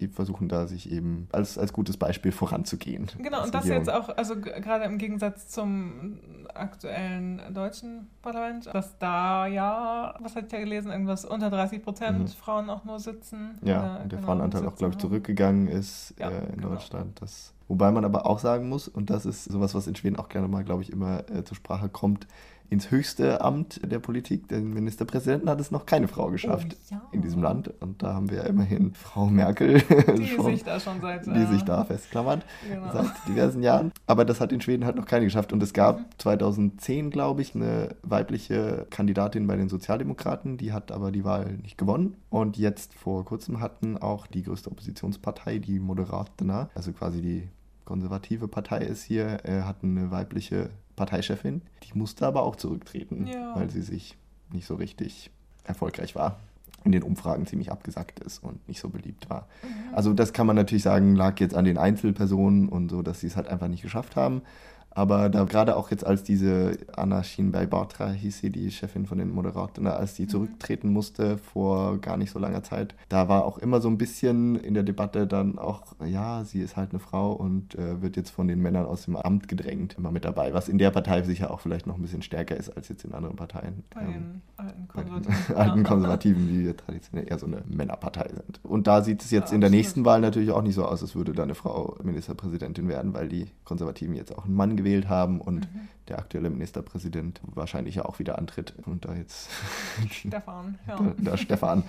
[0.00, 3.06] Die versuchen da sich eben als, als gutes Beispiel voranzugehen.
[3.18, 3.84] Genau, und das Regierung.
[3.84, 6.18] jetzt auch, also gerade im Gegensatz zum
[6.54, 12.18] aktuellen deutschen Parlament, dass da ja, was hatte ich ja gelesen, irgendwas unter 30 Prozent
[12.20, 12.26] Mhm.
[12.28, 13.58] Frauen auch nur sitzen.
[13.62, 16.68] Ja, äh, und der genau, Frauenanteil auch, glaube ich, zurückgegangen ist Ja, äh, in genau.
[16.70, 17.20] Deutschland.
[17.20, 20.28] Das, wobei man aber auch sagen muss, und das ist sowas, was in Schweden auch
[20.28, 22.26] gerne mal, glaube ich, immer äh, zur Sprache kommt,
[22.70, 27.02] ins höchste Amt der Politik, den Ministerpräsidenten, hat es noch keine Frau geschafft Oh, ja.
[27.12, 27.72] in diesem Land.
[27.80, 29.80] Und da haben wir immerhin Frau Merkel,
[30.18, 31.24] Die schon, sich da schon seit.
[31.26, 32.92] die äh, sich da festklammert Genau.
[32.92, 33.90] seit diversen Jahren.
[34.06, 35.52] Aber das hat in Schweden halt noch keine geschafft.
[35.52, 36.04] Und es gab Mhm.
[36.18, 41.78] 2010, glaube ich, eine weibliche Kandidatin bei den Sozialdemokraten, die hat aber die Wahl nicht
[41.78, 42.16] gewonnen.
[42.28, 47.48] Und jetzt vor kurzem hatten auch die größte Oppositionspartei, die Moderaterna, also quasi die
[47.88, 51.62] konservative Partei ist hier, äh, hatten eine weibliche Parteichefin.
[51.84, 53.56] Die musste aber auch zurücktreten, Ja.
[53.56, 54.18] weil sie sich
[54.52, 55.30] nicht so richtig
[55.64, 56.36] erfolgreich war.
[56.84, 59.48] In den Umfragen ziemlich abgesackt ist und nicht so beliebt war.
[59.62, 59.94] Mhm.
[59.94, 63.26] Also das kann man natürlich sagen, lag jetzt an den Einzelpersonen und so, dass sie
[63.26, 64.42] es halt einfach nicht geschafft haben.
[64.90, 69.18] Aber da gerade auch jetzt als diese Anna Shinbei Batra hieß sie, die Chefin von
[69.18, 70.28] den Moderaten, als die Mhm.
[70.28, 74.56] zurücktreten musste vor gar nicht so langer Zeit, da war auch immer so ein bisschen
[74.56, 78.30] in der Debatte dann auch, ja, sie ist halt eine Frau und äh, wird jetzt
[78.30, 81.50] von den Männern aus dem Amt gedrängt, immer mit dabei, was in der Partei sicher
[81.52, 83.84] auch vielleicht noch ein bisschen stärker ist als jetzt in anderen Parteien.
[83.94, 85.56] Bei Ähm, den alten den Konservativen.
[85.56, 85.84] alten.
[85.84, 88.60] Konservativen, die traditionell eher so eine Männerpartei sind.
[88.64, 89.84] Und da sieht es jetzt Ja, in der absolut.
[89.84, 93.28] nächsten Wahl natürlich auch nicht so aus, als würde da eine Frau Ministerpräsidentin werden, weil
[93.28, 95.88] die Konservativen jetzt auch einen Mann gewählt haben und Mhm.
[96.08, 98.74] Der aktuelle Ministerpräsident wahrscheinlich ja auch wieder antritt.
[98.86, 99.48] Und da jetzt
[100.10, 100.96] Stefan, ja.
[100.96, 101.82] da, da Stefan.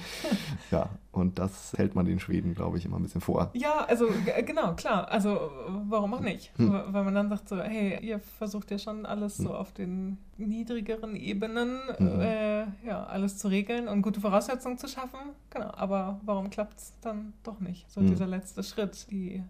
[0.71, 3.49] Ja, und das hält man den Schweden, glaube ich, immer ein bisschen vor.
[3.53, 4.07] Ja, also
[4.45, 5.09] genau, klar.
[5.09, 5.49] Also
[5.87, 6.51] warum auch nicht?
[6.57, 6.71] Hm.
[6.71, 11.15] Weil man dann sagt so, hey, ihr versucht ja schon alles so auf den niedrigeren
[11.15, 12.19] Ebenen, Mhm.
[12.21, 15.19] äh, ja, alles zu regeln und gute Voraussetzungen zu schaffen.
[15.49, 17.89] Genau, aber warum klappt es dann doch nicht?
[17.91, 18.07] So Hm.
[18.07, 19.43] dieser letzte Schritt, die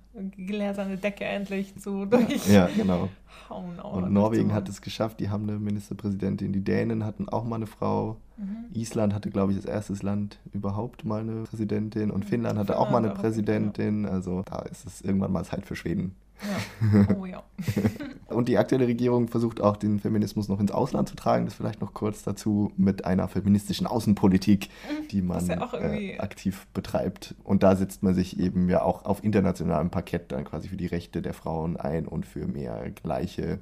[0.47, 2.51] gläserne Decke endlich zu durchhauen.
[2.51, 3.09] Ja, genau.
[3.49, 6.51] auch Und Norwegen hat es geschafft, die haben eine Ministerpräsidentin.
[6.51, 8.17] Die Dänen hatten auch mal eine Frau.
[8.37, 8.65] Mhm.
[8.73, 12.29] Island hatte, glaube ich, als erstes Land überhaupt mal eine Präsidentin und Mhm.
[12.29, 13.21] Finnland hatte auch mal Finnland eine auch.
[13.21, 14.05] Präsidentin.
[14.05, 16.15] Also da ist es irgendwann mal Zeit für Schweden.
[16.41, 17.15] Ja.
[17.19, 17.43] Oh ja.
[18.27, 21.43] Und die aktuelle Regierung versucht auch den Feminismus noch ins Ausland zu tragen.
[21.43, 24.69] Das vielleicht noch kurz dazu mit einer feministischen Außenpolitik,
[25.11, 27.35] die man ja auch irgendwie- äh, aktiv betreibt.
[27.43, 30.85] Und da setzt man sich eben ja auch auf internationalem Parkett dann quasi für die
[30.85, 33.59] Rechte der Frauen ein und für mehr gleiche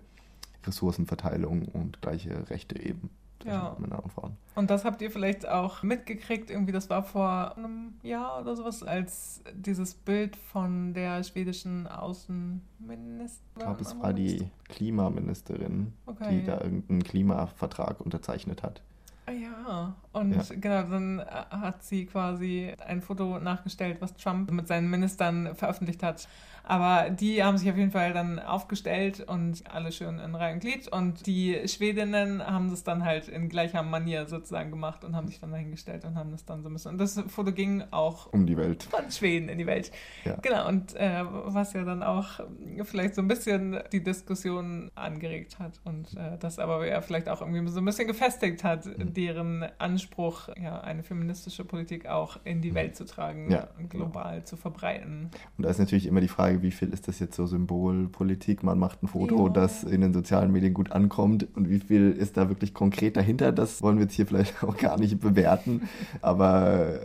[0.67, 3.75] Ressourcenverteilung und gleiche Rechte eben zwischen Ja.
[3.79, 4.37] Männern und Frauen.
[4.55, 8.81] Und das habt ihr vielleicht auch mitgekriegt, irgendwie, das war vor einem Jahr oder sowas,
[8.83, 13.29] als dieses Bild von der schwedischen Außenministerin.
[13.55, 16.39] Ich glaube, es war die Klimaministerin, Okay.
[16.41, 18.81] die da irgendeinen Klimavertrag unterzeichnet hat.
[19.27, 20.41] Ah ja, und Ja.
[20.55, 26.01] genau, dann äh, hat sie quasi ein Foto nachgestellt, was Trump mit seinen Ministern veröffentlicht
[26.01, 26.27] hat.
[26.69, 30.59] Aber die haben sich auf jeden Fall dann aufgestellt und alle schön in Reihe und
[30.59, 30.87] Glied.
[30.89, 35.39] Und die Schwedinnen haben das dann halt in gleicher Manier sozusagen gemacht und haben sich
[35.39, 36.91] dann dahingestellt und haben das dann so ein bisschen.
[36.91, 38.83] Und das Foto ging auch Um die Welt.
[38.83, 39.91] von Schweden in die Welt.
[40.25, 40.35] Ja.
[40.41, 42.41] Genau, und äh, was ja dann auch
[42.83, 47.39] vielleicht so ein bisschen die Diskussion angeregt hat und äh, das aber ja vielleicht auch
[47.41, 49.13] irgendwie so ein bisschen gefestigt hat, Mhm.
[49.13, 54.43] deren Anspruch, ja, eine feministische Politik auch in die Welt zu tragen Ja, und global
[54.43, 55.29] zu verbreiten.
[55.57, 58.63] Und da ist natürlich immer die Frage, wie viel ist das jetzt so Symbolpolitik?
[58.63, 59.53] Man macht ein Foto, Ja.
[59.53, 63.51] das in den sozialen Medien gut ankommt und wie viel ist da wirklich konkret dahinter?
[63.51, 65.83] Das wollen wir jetzt hier vielleicht auch gar nicht bewerten,
[66.21, 66.99] aber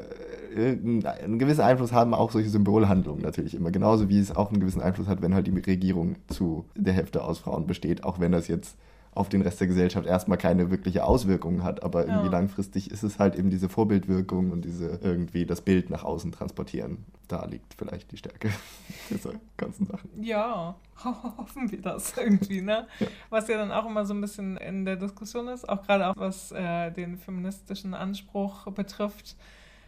[0.55, 3.71] irgendein- einen gewissen Einfluss haben auch solche Symbolhandlungen natürlich immer.
[3.71, 7.23] Genauso wie es auch einen gewissen Einfluss hat, wenn halt die Regierung zu der Hälfte
[7.25, 8.77] aus Frauen besteht, auch wenn das jetzt
[9.15, 12.33] auf den Rest der Gesellschaft erstmal keine wirkliche Auswirkungen hat, aber irgendwie Ja.
[12.33, 17.05] langfristig ist es halt eben diese Vorbildwirkung und diese irgendwie das Bild nach außen transportieren.
[17.29, 18.49] Da liegt vielleicht die Stärke
[19.11, 20.09] dieser ganzen Sachen.
[20.23, 22.87] Ja, hoffen wir das irgendwie, ne?
[23.29, 26.17] Was ja dann auch immer so ein bisschen in der Diskussion ist, auch gerade auch
[26.17, 29.37] was äh, den feministischen Anspruch betrifft.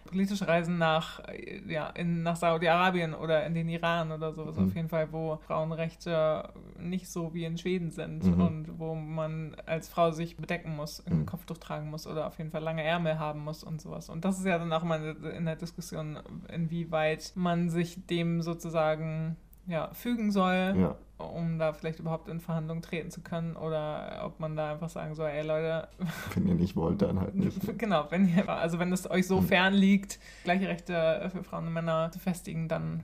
[0.05, 4.64] Politische Reisen nach, äh, ja, in, nach Saudi-Arabien oder in den Iran oder sowas Mhm.
[4.67, 8.40] auf jeden Fall, wo Frauenrechte nicht so wie in Schweden sind Mhm.
[8.40, 11.27] und wo man als Frau sich bedecken muss, ein Mhm.
[11.27, 14.09] Kopftuch tragen muss oder auf jeden Fall lange Ärmel haben muss und sowas.
[14.09, 16.19] Und das ist ja dann auch der- in der Diskussion,
[16.53, 20.94] inwieweit man sich dem sozusagen ja, fügen soll, Ja.
[21.18, 25.14] um da vielleicht überhaupt in Verhandlungen treten zu können oder ob man da einfach sagen
[25.14, 25.88] soll, ey Leute,
[26.35, 27.59] Wenn ihr nicht wollt, dann halt nicht.
[27.79, 29.46] genau, wenn ihr, also wenn es euch so Mhm.
[29.46, 33.03] fern liegt, gleiche Rechte für Frauen und Männer zu festigen, dann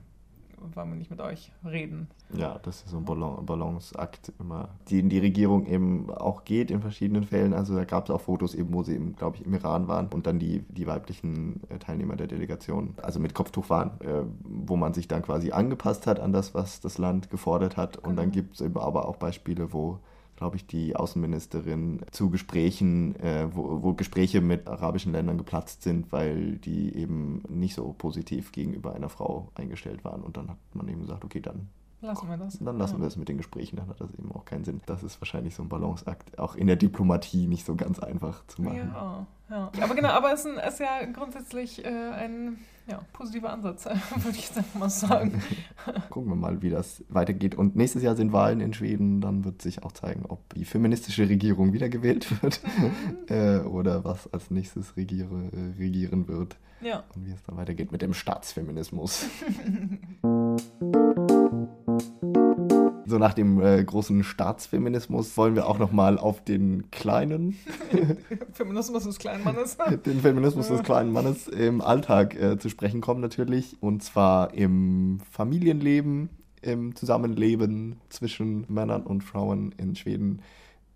[0.61, 2.07] wollen wir nicht mit euch reden.
[2.33, 6.81] Ja, das ist so ein Balanceakt immer, die in die Regierung eben auch geht in
[6.81, 7.53] verschiedenen Fällen.
[7.53, 10.07] Also da gab es auch Fotos eben, wo sie eben, glaube ich, im Iran waren
[10.07, 14.75] und dann die, die weiblichen äh, Teilnehmer der Delegation, also mit Kopftuch waren, äh, wo
[14.75, 17.97] man sich dann quasi angepasst hat an das, was das Land gefordert hat.
[17.97, 18.33] Und dann Genau.
[18.43, 19.99] gibt es eben aber auch Beispiele, wo
[20.41, 26.11] glaube ich, die Außenministerin zu Gesprächen, äh, wo, wo Gespräche mit arabischen Ländern geplatzt sind,
[26.11, 30.23] weil die eben nicht so positiv gegenüber einer Frau eingestellt waren.
[30.23, 31.69] Und dann hat man eben gesagt, okay, dann
[32.01, 32.57] Lassen wir das.
[32.57, 33.01] dann lassen ja.
[33.01, 34.81] wir es mit den Gesprächen, dann hat das eben auch keinen Sinn.
[34.87, 38.63] Das ist wahrscheinlich so ein Balanceakt, auch in der Diplomatie nicht so ganz einfach zu
[38.63, 38.91] machen.
[38.95, 39.71] Ja, ja.
[39.79, 44.37] Aber genau, aber es ist, ein, ist ja grundsätzlich äh, ein ja, positiver Ansatz, würde
[44.37, 45.41] ich jetzt einfach mal sagen.
[46.09, 47.55] Gucken wir mal, wie das weitergeht.
[47.55, 51.27] Und nächstes Jahr sind Wahlen in Schweden, dann wird sich auch zeigen, ob die feministische
[51.29, 52.61] Regierung wiedergewählt wird
[53.29, 57.03] äh, oder was als nächstes regiere, äh, regieren wird Ja.
[57.15, 59.25] und wie es dann weitergeht mit dem Staatsfeminismus.
[63.11, 67.57] So nach dem äh, großen Staatsfeminismus wollen wir auch noch mal auf den kleinen
[68.53, 69.77] Feminismus des kleinen Mannes.
[70.05, 73.75] den Feminismus des kleinen Mannes im Alltag äh, zu sprechen kommen natürlich.
[73.81, 76.29] Und zwar im Familienleben,
[76.61, 80.41] im Zusammenleben zwischen Männern und Frauen in Schweden.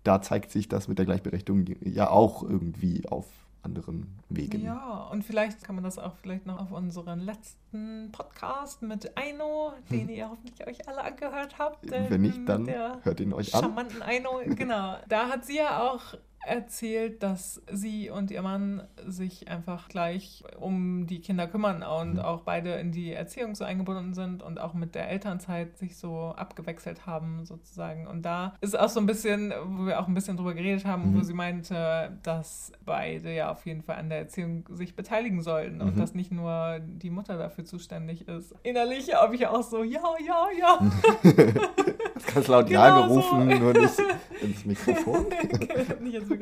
[0.02, 3.26] Da zeigt sich das mit der Gleichberechtigung ja auch irgendwie auf
[3.66, 4.62] anderen Wegen.
[4.62, 9.72] Ja, und vielleicht kann man das auch vielleicht noch auf unseren letzten Podcast mit Aino,
[9.90, 11.90] den ihr hoffentlich euch alle angehört habt.
[11.90, 12.68] Wenn nicht, ähm, dann
[13.02, 13.62] hört ihn euch an.
[13.62, 14.96] charmanten Aino, genau.
[15.08, 16.14] Da hat sie ja auch
[16.46, 22.18] erzählt, dass sie und ihr Mann sich einfach gleich um die Kinder kümmern und Mhm.
[22.20, 26.34] auch beide in die Erziehung so eingebunden sind und auch mit der Elternzeit sich so
[26.36, 28.06] abgewechselt haben sozusagen.
[28.06, 31.14] Und da ist auch so ein bisschen, wo wir auch ein bisschen drüber geredet haben,
[31.14, 31.22] wo Mhm.
[31.24, 35.96] sie meinte, dass beide ja auf jeden Fall an der Erziehung sich beteiligen sollten und
[35.96, 35.98] Mhm.
[36.00, 38.54] dass nicht nur die Mutter dafür zuständig ist.
[38.62, 40.90] Innerlich habe ich auch so, ja, ja, ja.
[42.34, 43.20] Ganz laut Ja Genau so.
[43.20, 43.98] gerufen, nur nicht
[44.42, 45.26] ins Mikrofon.
[46.00, 46.35] nicht ins Mikrofon.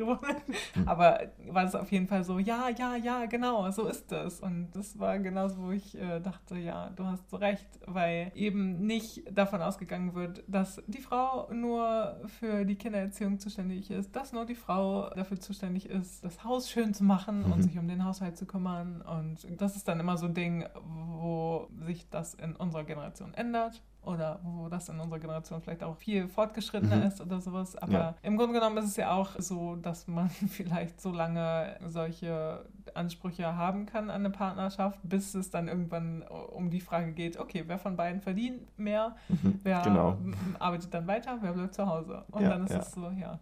[0.85, 4.39] Aber war es auf jeden Fall so, ja, ja, ja, genau, so ist es.
[4.39, 8.85] Und das war genauso, wo ich äh, dachte, ja, du hast so recht, weil eben
[8.85, 14.45] nicht davon ausgegangen wird, dass die Frau nur für die Kindererziehung zuständig ist, dass nur
[14.45, 17.61] die Frau dafür zuständig ist, das Haus schön zu machen und Mhm.
[17.61, 19.01] sich um den Haushalt zu kümmern.
[19.01, 23.81] Und das ist dann immer so ein Ding, wo sich das in unserer Generation ändert.
[24.05, 27.03] Oder wo das in unserer Generation vielleicht auch viel fortgeschrittener Mhm.
[27.03, 27.75] ist oder sowas.
[27.75, 28.15] Aber Ja.
[28.23, 33.55] im Grunde genommen ist es ja auch so, dass man vielleicht so lange solche Ansprüche
[33.57, 37.79] haben kann an eine Partnerschaft, bis es dann irgendwann um die Frage geht, okay, wer
[37.79, 40.17] von beiden verdient mehr, Mhm, wer genau.
[40.59, 42.23] arbeitet dann weiter, wer bleibt zu Hause.
[42.31, 42.79] Und Ja, dann ist ja.
[42.79, 43.39] es so, ja,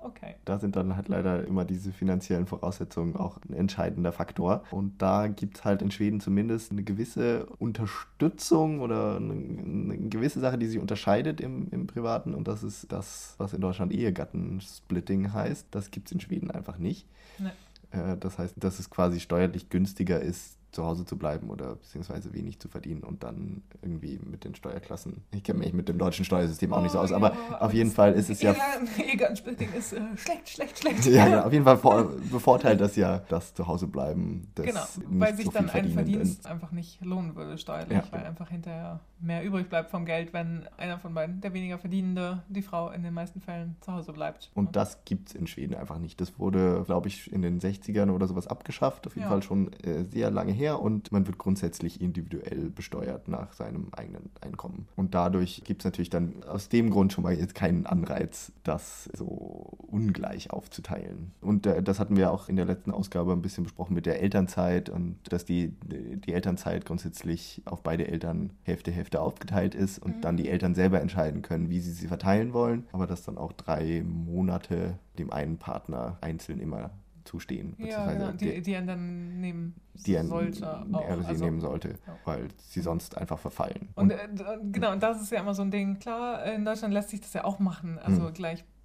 [0.00, 0.36] okay.
[0.44, 4.62] Da sind dann halt leider immer diese finanziellen Voraussetzungen auch ein entscheidender Faktor.
[4.70, 10.40] Und da gibt es halt in Schweden zumindest eine gewisse Unterstützung oder eine, eine gewisse
[10.40, 12.34] Sache, die sich unterscheidet im, im Privaten.
[12.34, 15.68] Und das ist das, was in Deutschland Ehegattensplitting heißt.
[15.70, 17.06] Das gibt es in Schweden einfach nicht.
[17.38, 17.50] Nee.
[17.90, 22.34] Äh, Das heißt, dass es quasi steuerlich günstiger ist, zu Hause zu bleiben oder beziehungsweise
[22.34, 25.22] wenig zu verdienen und dann irgendwie mit den Steuerklassen.
[25.30, 27.72] Ich kenne mich mit dem deutschen Steuersystem auch nicht so aus, oh, aber ja, auf
[27.72, 28.54] jeden Fall ist es ja.
[28.98, 31.06] Ehegattensplitting ist äh, schlecht, schlecht, schlecht.
[31.06, 34.48] Ja, genau, auf jeden Fall vor, bevorteilt das ja das Zuhausebleiben.
[34.56, 38.04] Das genau, weil sich so dann ein Verdienst einfach nicht lohnen würde steuerlich, ja.
[38.10, 42.42] weil einfach hinterher mehr übrig bleibt vom Geld, wenn einer von beiden, der weniger Verdienende,
[42.48, 44.50] die Frau in den meisten Fällen zu Hause bleibt.
[44.54, 46.20] Und das gibt es in Schweden einfach nicht.
[46.20, 49.30] Das wurde, glaube ich, in den 60ern oder sowas abgeschafft, auf jeden ja.
[49.30, 54.30] Fall schon äh, sehr lange her und man wird grundsätzlich individuell besteuert nach seinem eigenen
[54.40, 54.86] Einkommen.
[54.96, 59.08] Und dadurch gibt es natürlich dann aus dem Grund schon mal jetzt keinen Anreiz, das
[59.14, 61.32] so ungleich aufzuteilen.
[61.40, 64.20] Und äh, das hatten wir auch in der letzten Ausgabe ein bisschen besprochen mit der
[64.20, 70.16] Elternzeit und dass die, die Elternzeit grundsätzlich auf beide Eltern Hälfte, Hälfte aufgeteilt ist und
[70.16, 70.20] mhm.
[70.20, 73.52] dann die Eltern selber entscheiden können, wie sie sie verteilen wollen, aber dass dann auch
[73.52, 76.90] drei Monate dem einen Partner einzeln immer
[77.24, 77.74] zustehen.
[77.78, 79.74] Ja, ja die, die er dann nehmen
[80.06, 80.64] die er, sollte.
[80.64, 82.16] Er sie also, nehmen sollte, ja.
[82.24, 83.88] weil sie sonst einfach verfallen.
[83.94, 85.98] Und, und äh, genau, und das ist ja immer so ein Ding.
[85.98, 88.34] Klar, in Deutschland lässt sich das ja auch machen, also mhm.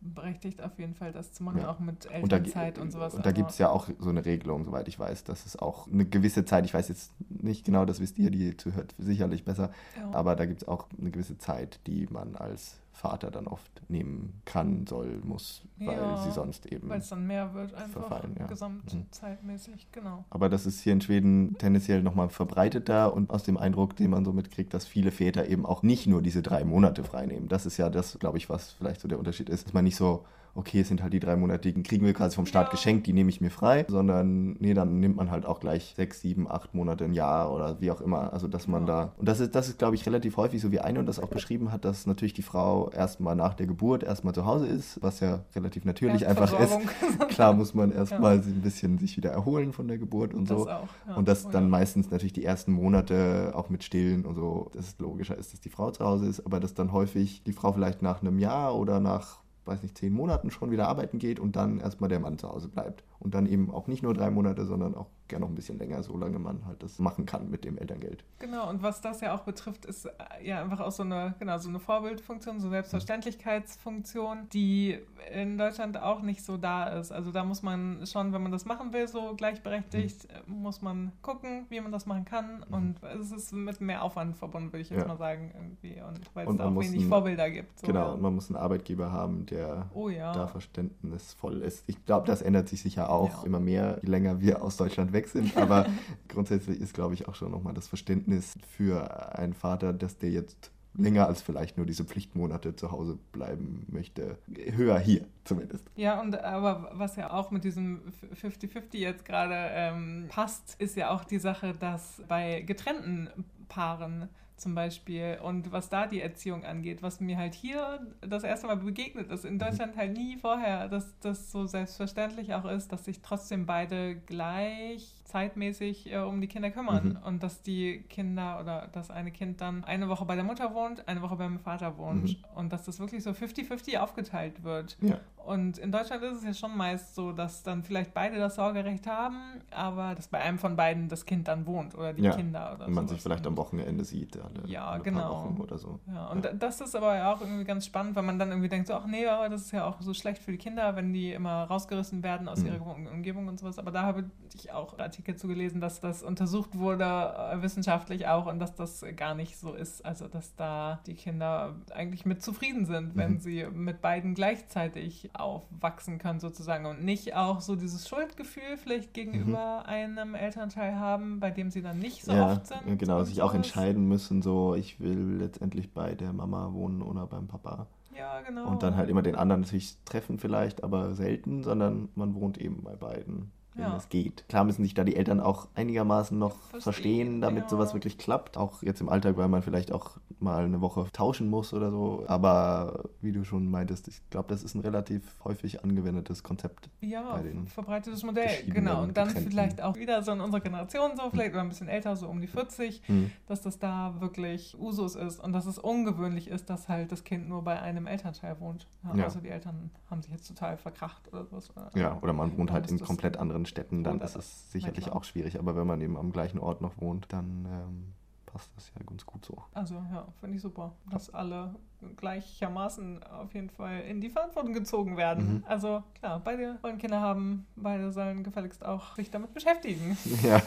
[0.01, 1.71] Gleichberechtigt auf jeden Fall das zu machen, ja.
[1.71, 3.13] auch mit Elternzeit und, da, und sowas.
[3.15, 5.87] Und da gibt es ja auch so eine Regelung, soweit ich weiß, dass es auch
[5.87, 9.71] eine gewisse Zeit, ich weiß jetzt nicht genau, das wisst ihr, die zuhört, sicherlich besser,
[9.97, 10.09] ja.
[10.13, 14.41] aber da gibt es auch eine gewisse Zeit, die man als Vater dann oft nehmen
[14.43, 16.89] kann, soll, muss, weil ja, sie sonst eben.
[16.89, 18.45] Weil es dann mehr wird, einfach verfallen, ja.
[18.45, 19.91] gesamtzeitmäßig, mhm.
[19.91, 20.25] genau.
[20.29, 24.25] Aber das ist hier in Schweden tendenziell nochmal verbreiteter und aus dem Eindruck, den man
[24.25, 27.47] so mitkriegt, dass viele Väter eben auch nicht nur diese drei Monate freinehmen.
[27.47, 29.95] Das ist ja das, glaube ich, was vielleicht so der Unterschied ist, dass man nicht
[29.95, 30.25] so
[30.59, 32.71] okay, es sind halt die drei Monate, die kriegen wir quasi vom Staat ja.
[32.71, 36.21] geschenkt, die nehme ich mir frei, sondern nee, dann nimmt man halt auch gleich sechs,
[36.21, 38.33] sieben, acht Monate, ein Jahr oder wie auch immer.
[38.33, 38.87] Also dass man ja.
[38.87, 41.19] da, und das ist, das ist, glaube ich, relativ häufig, so wie eine und das
[41.19, 45.01] auch beschrieben hat, dass natürlich die Frau erstmal nach der Geburt erstmal zu Hause ist,
[45.01, 46.77] was ja relativ natürlich einfach ist.
[47.29, 48.43] Klar muss man erstmal ja.
[48.43, 50.69] ein bisschen sich wieder erholen von der Geburt und das so.
[50.69, 51.15] Auch, ja.
[51.15, 54.87] Und dass oh, dann meistens natürlich die ersten Monate auch mit Stillen und so, dass
[54.87, 57.71] es logischer ist, dass die Frau zu Hause ist, aber dass dann häufig die Frau
[57.71, 61.55] vielleicht nach einem Jahr oder nach weiß nicht, zehn Monaten schon wieder arbeiten geht und
[61.55, 63.03] dann erstmal der Mann zu Hause bleibt.
[63.19, 66.03] Und dann eben auch nicht nur drei Monate, sondern auch gerne noch ein bisschen länger,
[66.03, 68.25] solange man halt das machen kann mit dem Elterngeld.
[68.39, 70.11] Genau, und was das ja auch betrifft, ist äh,
[70.43, 74.97] ja einfach auch so eine, genau, so eine Vorbildfunktion, so eine Selbstverständlichkeitsfunktion, die
[75.33, 77.11] in Deutschland auch nicht so da ist.
[77.11, 80.61] Also da muss man schon, wenn man das machen will, so gleichberechtigt, mhm.
[80.61, 82.65] muss man gucken, wie man das machen kann.
[82.67, 82.73] Mhm.
[82.73, 85.07] Und es ist mit mehr Aufwand verbunden, würde ich jetzt ja.
[85.07, 86.01] mal sagen, irgendwie.
[86.01, 87.79] Und weil es auch wenig ein, Vorbilder gibt.
[87.79, 90.33] So, genau, und man muss einen Arbeitgeber haben, der oh, ja.
[90.33, 91.83] da verständnisvoll ist.
[91.87, 95.19] Ich glaube, das ändert sich sicher auch immer mehr, je länger wir aus Deutschland weg
[95.19, 95.57] weg sind.
[95.57, 95.85] Aber
[96.27, 100.71] grundsätzlich ist, glaube ich, auch schon nochmal das Verständnis für einen Vater, dass der jetzt
[100.95, 105.85] länger als vielleicht nur diese Pflichtmonate zu Hause bleiben möchte, höher hier zumindest.
[105.95, 108.01] Ja, und aber was ja auch mit diesem
[108.41, 113.29] 50-50 jetzt gerade ähm, passt, ist ja auch die Sache, dass bei getrennten
[113.69, 118.67] Paaren zum Beispiel und was da die Erziehung angeht, was mir halt hier das erste
[118.67, 119.59] Mal begegnet ist, in mhm.
[119.59, 125.18] Deutschland halt nie vorher, dass das so selbstverständlich auch ist, dass sich trotzdem beide gleich
[125.29, 127.27] zeitmäßig äh, um die Kinder kümmern mhm.
[127.27, 131.07] und dass die Kinder oder das eine Kind dann eine Woche bei der Mutter wohnt,
[131.07, 132.45] eine Woche beim Vater wohnt mhm.
[132.55, 134.97] und dass das wirklich so 50-50 aufgeteilt wird.
[135.01, 135.19] Ja.
[135.45, 139.07] Und in Deutschland ist es ja schon meist so, dass dann vielleicht beide das Sorgerecht
[139.07, 142.35] haben, aber dass bei einem von beiden das Kind dann wohnt oder die ja.
[142.35, 142.85] Kinder oder so.
[142.85, 145.29] Und man sich vielleicht am Wochenende sieht, alle, ja, alle genau.
[145.31, 145.99] Wochen oder so.
[146.07, 146.53] Ja, und ja.
[146.53, 149.25] das ist aber auch irgendwie ganz spannend, weil man dann irgendwie denkt, so, ach nee,
[149.25, 152.47] aber das ist ja auch so schlecht für die Kinder, wenn die immer rausgerissen werden
[152.47, 152.67] aus mhm.
[152.67, 153.79] ihrer Umgebung und sowas.
[153.79, 158.45] Aber da habe ich auch Artikel zu gelesen, dass das untersucht wurde, äh, wissenschaftlich auch,
[158.45, 160.05] und dass das gar nicht so ist.
[160.05, 163.39] Also, dass da die Kinder eigentlich mit zufrieden sind, wenn mhm.
[163.39, 166.85] sie mit beiden gleichzeitig aufwachsen können, sozusagen.
[166.85, 169.89] Und nicht auch so dieses Schuldgefühl vielleicht gegenüber mhm.
[169.89, 172.99] einem Elternteil haben, bei dem sie dann nicht so ja, oft sind.
[172.99, 177.47] Genau, sich auch entscheiden müssen, so, ich will letztendlich bei der Mama wohnen oder beim
[177.47, 177.87] Papa.
[178.19, 178.67] Ja, genau.
[178.67, 182.83] Und dann halt immer den anderen natürlich treffen vielleicht, aber selten, sondern man wohnt eben
[182.83, 183.97] bei beiden wenn ja.
[183.97, 184.47] es geht.
[184.49, 187.69] Klar müssen sich da die Eltern auch einigermaßen noch verstehen, verstehen damit ja.
[187.69, 188.57] sowas wirklich klappt.
[188.57, 192.23] Auch jetzt im Alltag, weil man vielleicht auch mal eine Woche tauschen muss oder so.
[192.27, 196.89] Aber wie du schon meintest, ich glaube, das ist ein relativ häufig angewendetes Konzept.
[197.01, 199.03] Ja, verbreitetes Modell, genau.
[199.03, 199.51] Und dann getrennten.
[199.51, 201.59] vielleicht auch wieder so in unserer Generation, so vielleicht hm.
[201.59, 203.31] ein bisschen älter, so um die 40, hm.
[203.47, 207.47] dass das da wirklich Usus ist und dass es ungewöhnlich ist, dass halt das Kind
[207.47, 208.87] nur bei einem Elternteil wohnt.
[209.03, 209.23] Ja, ja.
[209.25, 211.93] Also die Eltern haben sich jetzt total verkracht oder sowas.
[211.95, 215.59] Ja, oder man wohnt halt in komplett anderen Städten, dann ist es sicherlich auch schwierig.
[215.59, 218.13] Aber wenn man eben am gleichen Ort noch wohnt, dann ähm,
[218.51, 219.55] passt das ja ganz gut so.
[219.73, 221.75] Also ja, finde ich super, dass alle
[222.17, 225.55] gleichermaßen auf jeden Fall in die Verantwortung gezogen werden.
[225.55, 225.63] Mhm.
[225.67, 230.17] Also klar, beide wollen Kinder haben, beide sollen gefälligst auch sich damit beschäftigen.
[230.43, 230.61] Ja,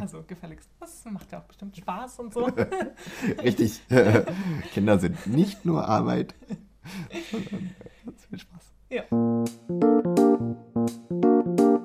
[0.00, 0.68] Also gefälligst.
[0.80, 2.46] Das macht ja auch bestimmt Spaß und so.
[3.42, 3.80] richtig.
[4.72, 6.34] Kinder sind nicht nur Arbeit,
[7.30, 7.70] sondern
[8.04, 8.69] ganz viel Spaß.
[8.90, 9.04] Ja.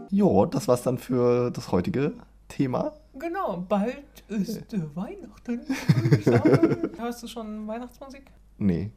[0.10, 2.14] Jo, das war's dann für das heutige
[2.48, 2.94] Thema.
[3.14, 5.62] Genau, bald ist äh, Weihnachten.
[6.98, 8.32] Hörst du schon Weihnachtsmusik?
[8.58, 8.92] Nee.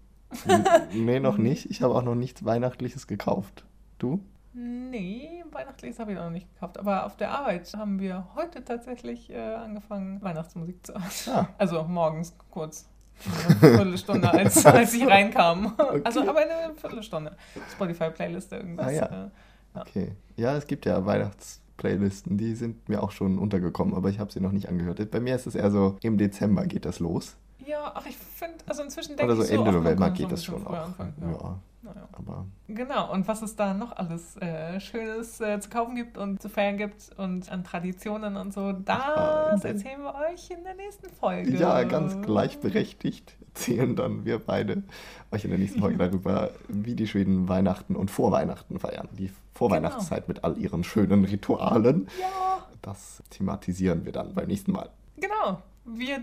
[0.95, 1.71] Nee, noch nicht.
[1.71, 3.67] Ich habe auch noch nichts Weihnachtliches gekauft.
[3.99, 4.21] Du?
[4.55, 6.79] Nee, Weihnachtliches habe ich noch nicht gekauft.
[6.79, 11.05] Aber auf der Arbeit haben wir heute tatsächlich äh, angefangen, Weihnachtsmusik zu hören.
[11.29, 11.49] Ah.
[11.59, 12.89] Also morgens kurz.
[13.61, 15.75] Eine Viertelstunde, als, als ich reinkam.
[16.05, 17.37] Also aber eine Viertelstunde.
[17.73, 18.87] Spotify-Playlist irgendwas.
[18.87, 19.25] Ah, ja.
[19.25, 19.29] äh,
[19.75, 20.13] Okay.
[20.37, 24.41] Ja, es gibt ja Weihnachtsplaylisten, die sind mir auch schon untergekommen, aber ich habe sie
[24.41, 25.11] noch nicht angehört.
[25.11, 27.37] Bei mir ist es eher so, im Dezember geht das los.
[27.65, 30.45] Ja, ach, ich finde, also inzwischen denke Oder so ich so, Ende November geht das
[30.45, 30.73] schon auch.
[30.73, 30.95] Ja.
[31.21, 31.59] ja.
[31.95, 32.09] Naja.
[32.13, 36.41] aber Genau, und was es da noch alles äh, Schönes äh, zu kaufen gibt und
[36.43, 40.75] zu feiern gibt und an Traditionen und so, das Ach, erzählen wir euch in der
[40.75, 41.57] nächsten Folge.
[41.57, 44.83] ja, ganz gleichberechtigt erzählen dann wir beide
[45.33, 49.09] euch in der nächsten Folge darüber, wie die Schweden Weihnachten und Vorweihnachten feiern.
[49.19, 52.07] Die Vorweihnachtszeit mit all ihren schönen Ritualen.
[52.21, 54.91] Ja, Das thematisieren wir dann beim nächsten Mal.
[55.17, 55.63] genau.
[55.85, 56.23] Wir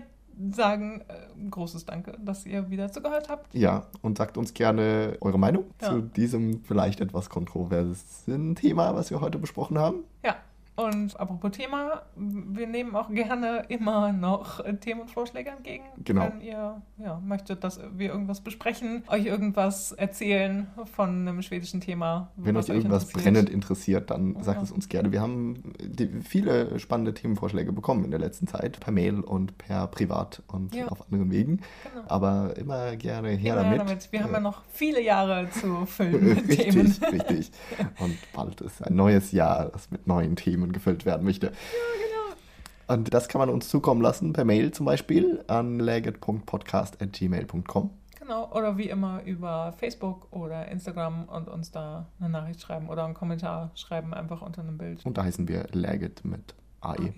[0.52, 3.54] sagen äh, großes Danke, dass ihr wieder zugehört habt.
[3.54, 5.88] Ja, und sagt uns gerne eure Meinung Ja.
[5.90, 10.04] zu diesem vielleicht etwas kontroversen Thema, was wir heute besprochen haben.
[10.24, 10.36] Ja,
[10.76, 15.84] und apropos Thema, wir nehmen auch gerne immer noch äh, Themenvorschläge entgegen.
[16.04, 16.28] Genau.
[16.30, 22.30] Wenn ihr ja, möchtet, dass wir irgendwas besprechen, euch irgendwas erzählen von einem schwedischen Thema.
[22.36, 23.24] Wenn euch irgendwas interessiert.
[23.34, 24.42] brennend interessiert, dann Ja.
[24.42, 25.12] sagt es uns gerne.
[25.12, 25.62] Wir haben
[26.22, 30.88] viele spannende Themenvorschläge bekommen in der letzten Zeit, per Mail und per Privat und Ja.
[30.88, 31.56] auf anderen Wegen.
[31.92, 32.04] Genau.
[32.08, 33.80] Aber immer gerne her Immer damit.
[33.80, 34.12] damit.
[34.12, 36.86] Wir haben Äh, ja noch viele Jahre zu füllen mit Themen.
[36.86, 37.50] Richtig, richtig.
[37.98, 41.48] Und bald ist ein neues Jahr, das mit neuen Themen gefüllt werden möchte.
[41.48, 41.56] genau.
[42.88, 47.90] Und das kann man uns zukommen lassen, per Mail zum Beispiel an legit.podcast.gmail.com.
[48.18, 53.04] Genau, oder wie immer über Facebook oder Instagram und uns da eine Nachricht schreiben oder
[53.04, 55.06] einen Kommentar schreiben, einfach unter einem Bild.
[55.06, 56.94] Und da heißen wir Legit mit AE.
[56.94, 57.12] Okay.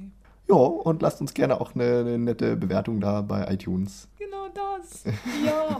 [0.50, 4.08] Ja, und lasst uns gerne auch eine, eine nette Bewertung da bei iTunes.
[4.18, 5.04] Genau das.
[5.44, 5.78] Ja.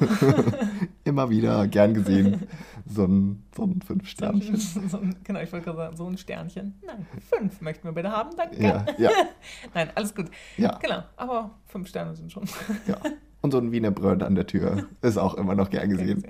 [1.05, 2.47] Immer wieder gern gesehen.
[2.91, 4.57] So ein, so ein Fünf-Sternchen.
[4.89, 6.75] So ein, genau, ich wollte gerade sagen, so ein Sternchen.
[6.87, 8.63] Nein, fünf möchten wir bitte haben, danke.
[8.63, 9.11] Ja, ja,
[9.75, 10.27] Nein, alles gut.
[10.57, 12.45] ja, Genau, aber fünf Sterne sind schon.
[12.87, 12.97] ja.
[13.41, 16.25] Und so ein Wiener Bröt an der Tür ist auch immer noch gern gesehen.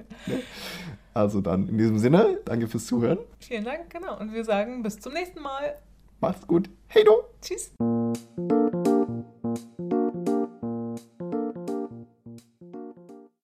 [1.14, 3.18] Also dann in diesem Sinne, danke fürs Zuhören.
[3.40, 4.18] Vielen Dank, genau.
[4.18, 5.76] Und wir sagen bis zum nächsten Mal.
[6.20, 6.68] Macht's gut.
[6.88, 7.12] Hey du!
[7.40, 7.72] Tschüss.